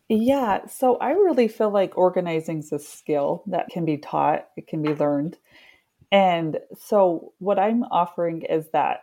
Yeah, 0.07 0.67
so 0.67 0.95
I 0.97 1.11
really 1.11 1.47
feel 1.49 1.71
like 1.71 1.97
organizing 1.97 2.59
is 2.59 2.71
a 2.71 2.79
skill 2.79 3.43
that 3.47 3.67
can 3.69 3.83
be 3.83 3.97
taught, 3.97 4.47
it 4.55 4.67
can 4.67 4.81
be 4.81 4.93
learned. 4.93 5.37
And 6.11 6.59
so, 6.77 7.33
what 7.39 7.57
I'm 7.57 7.83
offering 7.83 8.43
is 8.43 8.69
that 8.71 9.01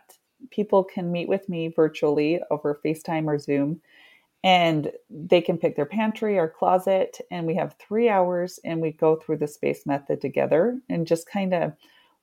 people 0.51 0.83
can 0.83 1.11
meet 1.11 1.27
with 1.27 1.47
me 1.49 1.67
virtually 1.67 2.39
over 2.51 2.79
FaceTime 2.83 3.25
or 3.25 3.39
Zoom 3.39 3.81
and 4.43 4.91
they 5.09 5.39
can 5.41 5.57
pick 5.57 5.75
their 5.75 5.85
pantry 5.85 6.37
or 6.37 6.49
closet 6.49 7.19
and 7.31 7.47
we 7.47 7.55
have 7.55 7.75
3 7.79 8.09
hours 8.09 8.59
and 8.63 8.81
we 8.81 8.91
go 8.91 9.15
through 9.15 9.37
the 9.37 9.47
space 9.47 9.85
method 9.85 10.19
together 10.19 10.79
and 10.89 11.07
just 11.07 11.29
kind 11.29 11.53
of 11.53 11.73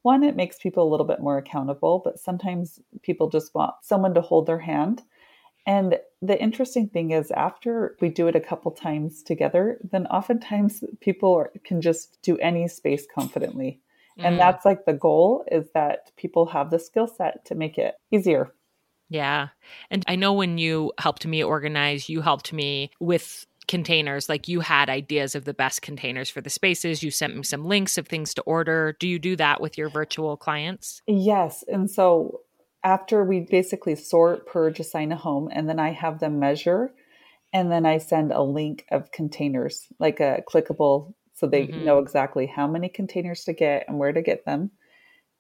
one 0.03 0.23
it 0.23 0.37
makes 0.37 0.59
people 0.59 0.87
a 0.87 0.91
little 0.91 1.07
bit 1.07 1.21
more 1.21 1.39
accountable 1.39 2.01
but 2.05 2.19
sometimes 2.19 2.81
people 3.03 3.29
just 3.29 3.55
want 3.55 3.75
someone 3.83 4.15
to 4.15 4.21
hold 4.21 4.47
their 4.47 4.59
hand. 4.59 5.03
And 5.67 5.99
the 6.23 6.41
interesting 6.41 6.89
thing 6.89 7.11
is 7.11 7.31
after 7.31 7.97
we 8.01 8.09
do 8.09 8.27
it 8.27 8.37
a 8.37 8.41
couple 8.41 8.71
times 8.71 9.23
together 9.23 9.79
then 9.91 10.07
oftentimes 10.07 10.85
people 11.01 11.47
can 11.65 11.81
just 11.81 12.21
do 12.23 12.37
any 12.39 12.69
space 12.69 13.07
confidently 13.15 13.81
and 14.23 14.37
mm. 14.37 14.39
that's 14.39 14.65
like 14.65 14.85
the 14.85 14.93
goal 14.93 15.45
is 15.51 15.69
that 15.75 16.11
people 16.17 16.47
have 16.47 16.71
the 16.71 16.79
skill 16.79 17.07
set 17.07 17.45
to 17.47 17.55
make 17.55 17.79
it 17.79 17.95
easier. 18.11 18.53
Yeah. 19.09 19.49
And 19.91 20.05
I 20.07 20.17
know 20.17 20.33
when 20.33 20.57
you 20.59 20.93
helped 20.99 21.27
me 21.27 21.43
organize, 21.43 22.09
you 22.09 22.21
helped 22.21 22.53
me 22.53 22.91
with 23.01 23.45
containers. 23.67 24.29
Like 24.29 24.49
you 24.49 24.61
had 24.61 24.89
ideas 24.89 25.35
of 25.35 25.45
the 25.45 25.55
best 25.55 25.83
containers 25.83 26.31
for 26.31 26.41
the 26.41 26.51
spaces. 26.51 27.03
You 27.03 27.11
sent 27.11 27.37
me 27.37 27.43
some 27.43 27.65
links 27.65 27.99
of 27.99 28.07
things 28.07 28.35
to 28.35 28.43
order. 28.43 28.97
Do 28.99 29.09
you 29.09 29.19
do 29.19 29.37
that 29.37 29.61
with 29.61 29.77
your 29.77 29.89
virtual 29.89 30.37
clients? 30.37 31.03
Yes. 31.07 31.65
And 31.69 31.91
so 31.91 32.41
after 32.83 33.25
we 33.25 33.41
basically 33.41 33.95
sort, 33.95 34.47
purge, 34.47 34.81
assign 34.81 35.13
a 35.13 35.17
home, 35.17 35.49
and 35.53 35.69
then 35.69 35.79
I 35.79 35.91
have 35.91 36.19
them 36.21 36.39
measure, 36.39 36.93
and 37.53 37.71
then 37.71 37.85
I 37.85 37.99
send 37.99 38.33
a 38.33 38.43
link 38.43 38.87
of 38.91 39.13
containers, 39.13 39.87
like 39.99 40.21
a 40.21 40.43
clickable 40.49 41.15
so 41.41 41.47
they 41.47 41.67
mm-hmm. 41.67 41.87
know 41.87 41.99
exactly 41.99 42.47
how 42.47 42.69
many 42.69 42.91
containers 42.91 43.45
to 43.45 43.55
get 43.55 43.87
and 43.89 43.99
where 43.99 44.13
to 44.13 44.21
get 44.21 44.45
them. 44.45 44.71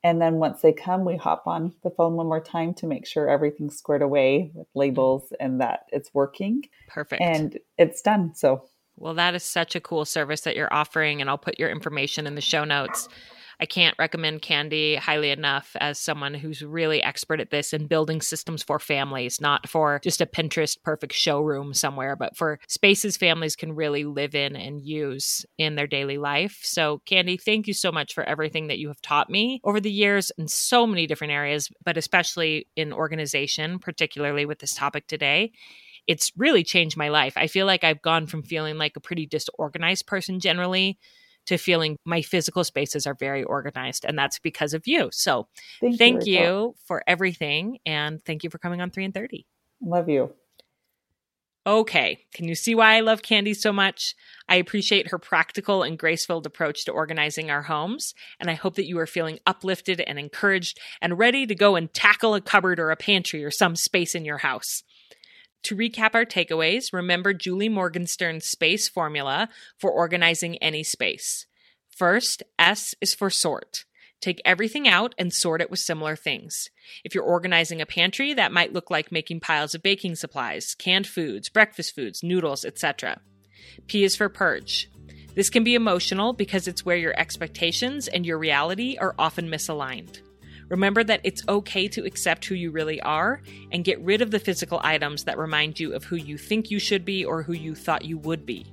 And 0.03 0.19
then 0.19 0.37
once 0.37 0.63
they 0.63 0.73
come, 0.73 1.05
we 1.05 1.19
hop 1.19 1.47
on 1.47 1.75
the 1.83 1.91
phone 1.91 2.15
one 2.15 2.27
more 2.27 2.43
time 2.43 2.73
to 2.75 2.87
make 2.87 3.07
sure 3.07 3.29
everything's 3.29 3.77
squared 3.77 4.01
away 4.01 4.51
with 4.55 4.67
labels 4.75 5.31
and 5.39 5.61
that 5.61 5.81
it's 5.89 6.15
working. 6.15 6.63
Perfect. 6.89 7.21
And 7.21 7.59
it's 7.77 8.01
done. 8.01 8.35
So, 8.35 8.65
well, 8.97 9.13
that 9.13 9.35
is 9.35 9.45
such 9.45 9.77
a 9.77 9.81
cool 9.81 10.07
service 10.07 10.41
that 10.43 10.57
you're 10.57 10.73
offering. 10.73 11.21
And 11.21 11.29
I'll 11.29 11.37
put 11.37 11.59
your 11.59 11.69
information 11.69 12.27
in 12.27 12.35
the 12.35 12.41
show 12.41 12.65
notes. 12.65 13.11
I 13.61 13.67
can't 13.67 13.95
recommend 13.99 14.41
Candi 14.41 14.97
highly 14.97 15.31
enough 15.31 15.77
as 15.81 15.99
someone 15.99 16.33
who's 16.33 16.63
really 16.63 17.03
expert 17.03 17.41
at 17.41 17.51
this 17.51 17.75
and 17.75 17.89
building 17.89 18.23
systems 18.23 18.63
for 18.63 18.79
families, 18.79 19.41
not 19.41 19.69
for 19.69 20.01
just 20.03 20.23
a 20.23 20.27
Pinterest 20.27 20.77
perfect 20.83 21.13
showroom 21.13 21.75
somewhere, 21.75 22.17
but 22.17 22.37
for 22.37 22.59
spaces 22.69 23.19
families 23.19 23.57
can 23.57 23.75
really 23.75 24.05
live 24.05 24.35
in 24.35 24.57
and 24.57 24.83
use 24.83 25.45
in 25.59 25.75
their 25.75 25.87
daily 25.87 26.17
life. 26.17 26.61
So, 26.63 27.03
Candi, 27.07 27.41
thank 27.41 27.67
you 27.67 27.75
so 27.75 27.93
much 27.93 28.15
for 28.15 28.25
everything 28.25 28.69
that 28.69 28.79
you 28.79 28.89
have 28.89 29.03
taught 29.03 29.29
me 29.29 29.61
over 29.63 29.79
the 29.79 29.93
years 29.93 30.33
in 30.39 30.49
so 30.49 30.87
many 30.87 31.07
different 31.07 31.35
areas, 31.35 31.69
but 31.85 31.99
especially 31.99 32.67
in 32.77 32.95
organization, 32.95 33.79
particularly 33.79 34.47
with 34.47 34.61
this 34.61 34.75
topic 34.75 35.07
today 35.07 35.53
it's 36.07 36.33
really 36.37 36.65
changed 36.65 36.97
my 36.97 37.09
life. 37.09 37.35
I 37.37 37.47
feel 37.47 37.67
like 37.67 37.85
I've 37.85 38.03
gone 38.03 38.27
from 38.27 38.43
feeling 38.43 38.79
like 38.79 38.97
a 38.97 39.01
pretty 39.01 39.27
disorganized 39.27 40.07
person 40.07 40.41
generally 40.41 40.99
to 41.47 41.57
feeling 41.57 41.97
my 42.05 42.23
physical 42.23 42.65
spaces 42.65 43.07
are 43.07 43.15
very 43.15 43.43
organized. 43.43 44.05
And 44.05 44.19
that's 44.19 44.39
because 44.39 44.75
of 44.75 44.87
you. 44.87 45.09
So 45.13 45.49
thank, 45.81 45.99
thank 45.99 46.27
you, 46.27 46.41
you 46.41 46.75
for 46.87 47.03
everything. 47.07 47.79
And 47.85 48.25
thank 48.25 48.45
you 48.45 48.51
for 48.51 48.59
coming 48.59 48.81
on 48.81 48.91
3 48.91 49.07
and 49.07 49.15
30. 49.15 49.47
Love 49.83 50.09
you. 50.09 50.33
Okay, 51.67 52.25
can 52.33 52.49
you 52.49 52.55
see 52.55 52.75
why 52.75 52.97
I 52.97 53.01
love 53.01 53.21
Candi 53.21 53.55
so 53.55 53.71
much? 53.71 54.15
I 54.49 54.57
appreciate 54.57 55.09
her 55.09 55.19
practical 55.19 55.83
and 55.83 55.99
graceful 55.99 56.39
approach 56.39 56.87
to 56.87 56.93
organizing 56.93 57.51
our 57.51 57.61
homes, 57.61 58.15
and 58.41 58.49
I 58.49 58.55
hope 58.55 58.77
that 58.77 58.87
you 58.87 58.99
are 58.99 59.07
feeling 59.07 59.39
uplifted 59.45 60.01
and 60.01 60.19
encouraged 60.19 60.81
and 61.03 61.19
ready 61.19 61.47
to 61.47 61.55
go 61.55 61.77
and 61.77 61.93
tackle 61.93 62.35
a 62.35 62.41
cupboard 62.41 62.81
or 62.81 62.91
a 62.91 62.97
pantry 62.97 63.45
or 63.45 63.51
some 63.51 63.77
space 63.77 64.15
in 64.15 64.25
your 64.25 64.39
house. 64.39 64.83
To 65.65 65.77
recap 65.77 66.15
our 66.15 66.25
takeaways, 66.25 66.93
remember 66.93 67.33
Julie 67.35 67.69
Morgenstern's 67.69 68.47
space 68.47 68.89
formula 68.89 69.49
for 69.79 69.91
organizing 69.91 70.57
any 70.59 70.83
space. 70.83 71.47
First, 71.89 72.43
S 72.59 72.95
is 73.01 73.15
for 73.15 73.29
sort. 73.29 73.85
Take 74.21 74.43
everything 74.45 74.87
out 74.87 75.15
and 75.19 75.33
sort 75.33 75.63
it 75.63 75.71
with 75.71 75.81
similar 75.81 76.17
things. 76.17 76.69
If 77.05 77.15
you're 77.15 77.25
organizing 77.25 77.81
a 77.81 77.87
pantry, 77.87 78.35
that 78.35 78.53
might 78.53 78.73
look 78.73 78.91
like 78.91 79.13
making 79.13 79.41
piles 79.41 79.75
of 79.75 79.83
baking 79.83 80.17
supplies, 80.17 80.75
canned 80.75 81.07
foods, 81.07 81.49
breakfast 81.49 81.95
foods, 81.95 82.23
noodles, 82.23 82.65
etc. 82.65 83.21
P 83.87 84.05
is 84.05 84.17
for 84.17 84.29
purge. 84.29 84.91
This 85.35 85.49
can 85.49 85.65
be 85.65 85.75
emotional 85.75 86.33
because 86.33 86.69
it's 86.69 86.85
where 86.85 86.97
your 86.97 87.19
expectations 87.19 88.09
and 88.09 88.27
your 88.27 88.39
reality 88.39 88.97
are 88.99 89.15
often 89.19 89.49
misaligned. 89.49 90.21
Remember 90.71 91.05
that 91.05 91.21
it's 91.25 91.47
okay 91.49 91.89
to 91.89 92.05
accept 92.05 92.47
who 92.47 92.55
you 92.55 92.71
really 92.71 93.01
are 93.03 93.43
and 93.73 93.85
get 93.85 94.01
rid 94.01 94.23
of 94.23 94.31
the 94.31 94.39
physical 94.39 94.81
items 94.83 95.25
that 95.25 95.37
remind 95.37 95.79
you 95.79 95.93
of 95.93 96.05
who 96.05 96.17
you 96.17 96.39
think 96.39 96.71
you 96.71 96.79
should 96.79 97.05
be 97.05 97.25
or 97.25 97.43
who 97.43 97.53
you 97.53 97.75
thought 97.75 98.05
you 98.05 98.17
would 98.19 98.47
be. 98.47 98.65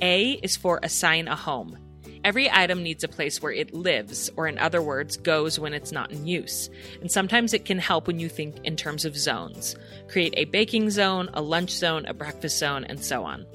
A 0.00 0.32
is 0.42 0.56
for 0.56 0.80
assign 0.82 1.28
a 1.28 1.36
home. 1.36 1.76
Every 2.22 2.50
item 2.50 2.82
needs 2.82 3.02
a 3.02 3.08
place 3.08 3.42
where 3.42 3.52
it 3.52 3.74
lives, 3.74 4.30
or 4.36 4.46
in 4.46 4.58
other 4.58 4.82
words, 4.82 5.16
goes 5.16 5.58
when 5.58 5.72
it's 5.72 5.90
not 5.90 6.12
in 6.12 6.26
use. 6.26 6.68
And 7.00 7.10
sometimes 7.10 7.54
it 7.54 7.64
can 7.64 7.78
help 7.78 8.06
when 8.06 8.20
you 8.20 8.28
think 8.28 8.56
in 8.62 8.76
terms 8.76 9.04
of 9.04 9.16
zones. 9.16 9.74
Create 10.08 10.34
a 10.36 10.44
baking 10.44 10.90
zone, 10.90 11.30
a 11.32 11.40
lunch 11.40 11.70
zone, 11.70 12.04
a 12.06 12.14
breakfast 12.14 12.58
zone, 12.58 12.84
and 12.84 13.02
so 13.02 13.24
on. 13.24 13.46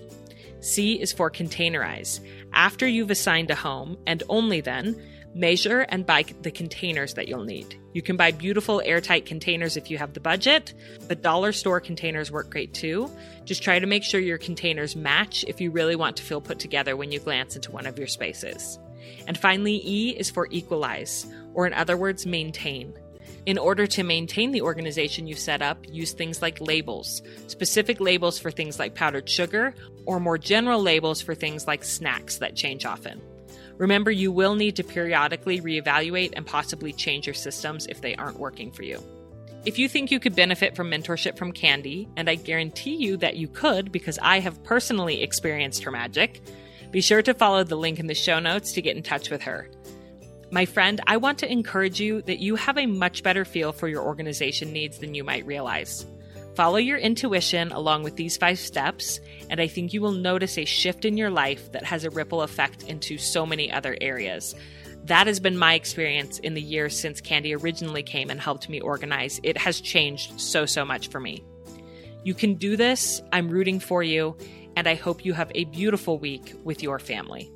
C 0.62 1.00
is 1.00 1.14
for 1.14 1.30
containerize. 1.30 2.20
After 2.54 2.88
you've 2.88 3.12
assigned 3.12 3.52
a 3.52 3.56
home, 3.56 3.98
and 4.08 4.24
only 4.30 4.62
then, 4.62 5.00
Measure 5.36 5.82
and 5.82 6.06
buy 6.06 6.24
the 6.44 6.50
containers 6.50 7.16
that 7.16 7.28
you'll 7.28 7.44
need. 7.44 7.78
You 7.92 8.02
can 8.02 8.16
buy 8.16 8.32
beautiful 8.32 8.82
airtight 8.86 9.26
containers 9.26 9.76
if 9.76 9.92
you 9.92 9.98
have 9.98 10.14
the 10.14 10.22
budget, 10.22 10.74
but 11.10 11.22
dollar 11.22 11.52
store 11.52 11.82
containers 11.82 12.32
work 12.32 12.50
great 12.50 12.74
too. 12.74 13.12
Just 13.44 13.62
try 13.62 13.78
to 13.78 13.86
make 13.86 14.06
sure 14.06 14.22
your 14.22 14.38
containers 14.38 14.96
match 14.96 15.44
if 15.46 15.60
you 15.60 15.72
really 15.72 15.98
want 15.98 16.16
to 16.18 16.24
feel 16.24 16.40
put 16.40 16.60
together 16.60 16.96
when 16.96 17.12
you 17.12 17.20
glance 17.20 17.58
into 17.58 17.72
one 17.72 17.86
of 17.86 17.98
your 17.98 18.08
spaces. 18.08 18.80
And 19.28 19.38
finally, 19.38 19.82
E 19.84 20.12
is 20.12 20.30
for 20.30 20.48
equalize, 20.52 21.26
or 21.54 21.68
in 21.68 21.74
other 21.74 21.98
words, 21.98 22.26
maintain. 22.26 22.94
In 23.46 23.58
order 23.58 23.86
to 23.88 24.04
maintain 24.04 24.52
the 24.52 24.62
organization 24.62 25.28
you've 25.28 25.38
set 25.38 25.62
up, 25.62 25.86
use 25.86 26.14
things 26.14 26.42
like 26.42 26.62
labels, 26.62 27.22
specific 27.48 28.00
labels 28.00 28.40
for 28.40 28.52
things 28.52 28.80
like 28.80 28.96
powdered 28.96 29.30
sugar, 29.30 29.76
or 30.06 30.22
more 30.22 30.38
general 30.38 30.82
labels 30.82 31.22
for 31.22 31.36
things 31.36 31.68
like 31.68 31.84
snacks 31.84 32.38
that 32.38 32.56
change 32.56 32.86
often. 32.86 33.22
Remember, 33.78 34.12
you 34.12 34.32
will 34.32 34.56
need 34.56 34.78
to 34.78 34.84
periodically 34.84 35.60
reevaluate 35.60 36.34
and 36.36 36.46
possibly 36.46 36.94
change 36.94 37.28
your 37.28 37.34
systems 37.34 37.88
if 37.88 38.02
they 38.02 38.16
aren't 38.16 38.40
working 38.40 38.72
for 38.72 38.84
you. 38.84 39.04
If 39.66 39.80
you 39.80 39.90
think 39.90 40.12
you 40.12 40.20
could 40.20 40.36
benefit 40.36 40.76
from 40.76 40.92
mentorship 40.92 41.38
from 41.38 41.52
Candi, 41.52 42.08
and 42.16 42.30
I 42.30 42.36
guarantee 42.36 42.96
you 42.96 43.18
that 43.18 43.36
you 43.36 43.48
could 43.48 43.92
because 43.92 44.20
I 44.22 44.40
have 44.40 44.64
personally 44.64 45.24
experienced 45.24 45.84
her 45.84 45.92
magic, 45.92 46.42
Be 46.92 47.02
sure 47.02 47.22
to 47.24 47.34
follow 47.34 47.64
the 47.64 47.76
link 47.76 48.00
in 48.00 48.08
the 48.08 48.14
show 48.14 48.40
notes 48.40 48.72
to 48.74 48.82
get 48.82 48.96
in 48.96 49.04
touch 49.04 49.30
with 49.30 49.42
her. 49.42 49.68
My 50.52 50.66
friend, 50.66 51.02
I 51.08 51.18
want 51.18 51.40
to 51.40 51.52
encourage 51.52 52.00
you 52.00 52.22
that 52.22 52.40
you 52.40 52.56
have 52.56 52.78
a 52.78 52.86
much 52.86 53.24
better 53.24 53.44
feel 53.44 53.74
for 53.74 53.88
your 53.90 54.04
organization 54.04 54.72
needs 54.72 55.00
than 55.00 55.14
you 55.14 55.24
might 55.24 55.46
realize. 55.46 56.06
Follow 56.56 56.78
your 56.78 56.98
intuition 56.98 57.74
along 57.74 58.04
with 58.04 58.16
these 58.16 58.38
five 58.38 58.58
steps, 58.58 59.20
and 59.50 59.60
I 59.60 59.68
think 59.68 59.94
you 59.94 60.00
will 60.00 60.14
notice 60.14 60.58
a 60.58 60.64
shift 60.64 61.04
in 61.04 61.18
your 61.18 61.30
life 61.30 61.74
that 61.74 61.84
has 61.84 62.06
a 62.06 62.10
ripple 62.10 62.42
effect 62.44 62.84
into 62.84 63.18
so 63.18 63.46
many 63.46 63.70
other 63.70 63.98
areas. 64.00 64.56
That 65.04 65.28
has 65.28 65.42
been 65.42 65.58
my 65.58 65.74
experience 65.74 66.40
in 66.40 66.54
the 66.54 66.62
years 66.62 66.98
since 66.98 67.20
Candi 67.20 67.62
originally 67.62 68.04
came 68.04 68.30
and 68.30 68.40
helped 68.40 68.70
me 68.70 68.80
organize. 68.80 69.42
It 69.44 69.58
has 69.58 69.82
changed 69.82 70.40
so, 70.40 70.66
so 70.66 70.86
much 70.86 71.10
for 71.10 71.20
me. 71.20 71.44
You 72.24 72.34
can 72.34 72.56
do 72.56 72.78
this. 72.78 73.22
I'm 73.34 73.50
rooting 73.50 73.82
for 73.82 74.02
you, 74.02 74.38
and 74.78 74.88
I 74.88 74.96
hope 74.96 75.26
you 75.26 75.34
have 75.34 75.52
a 75.56 75.66
beautiful 75.66 76.18
week 76.18 76.54
with 76.64 76.82
your 76.82 77.00
family. 77.00 77.52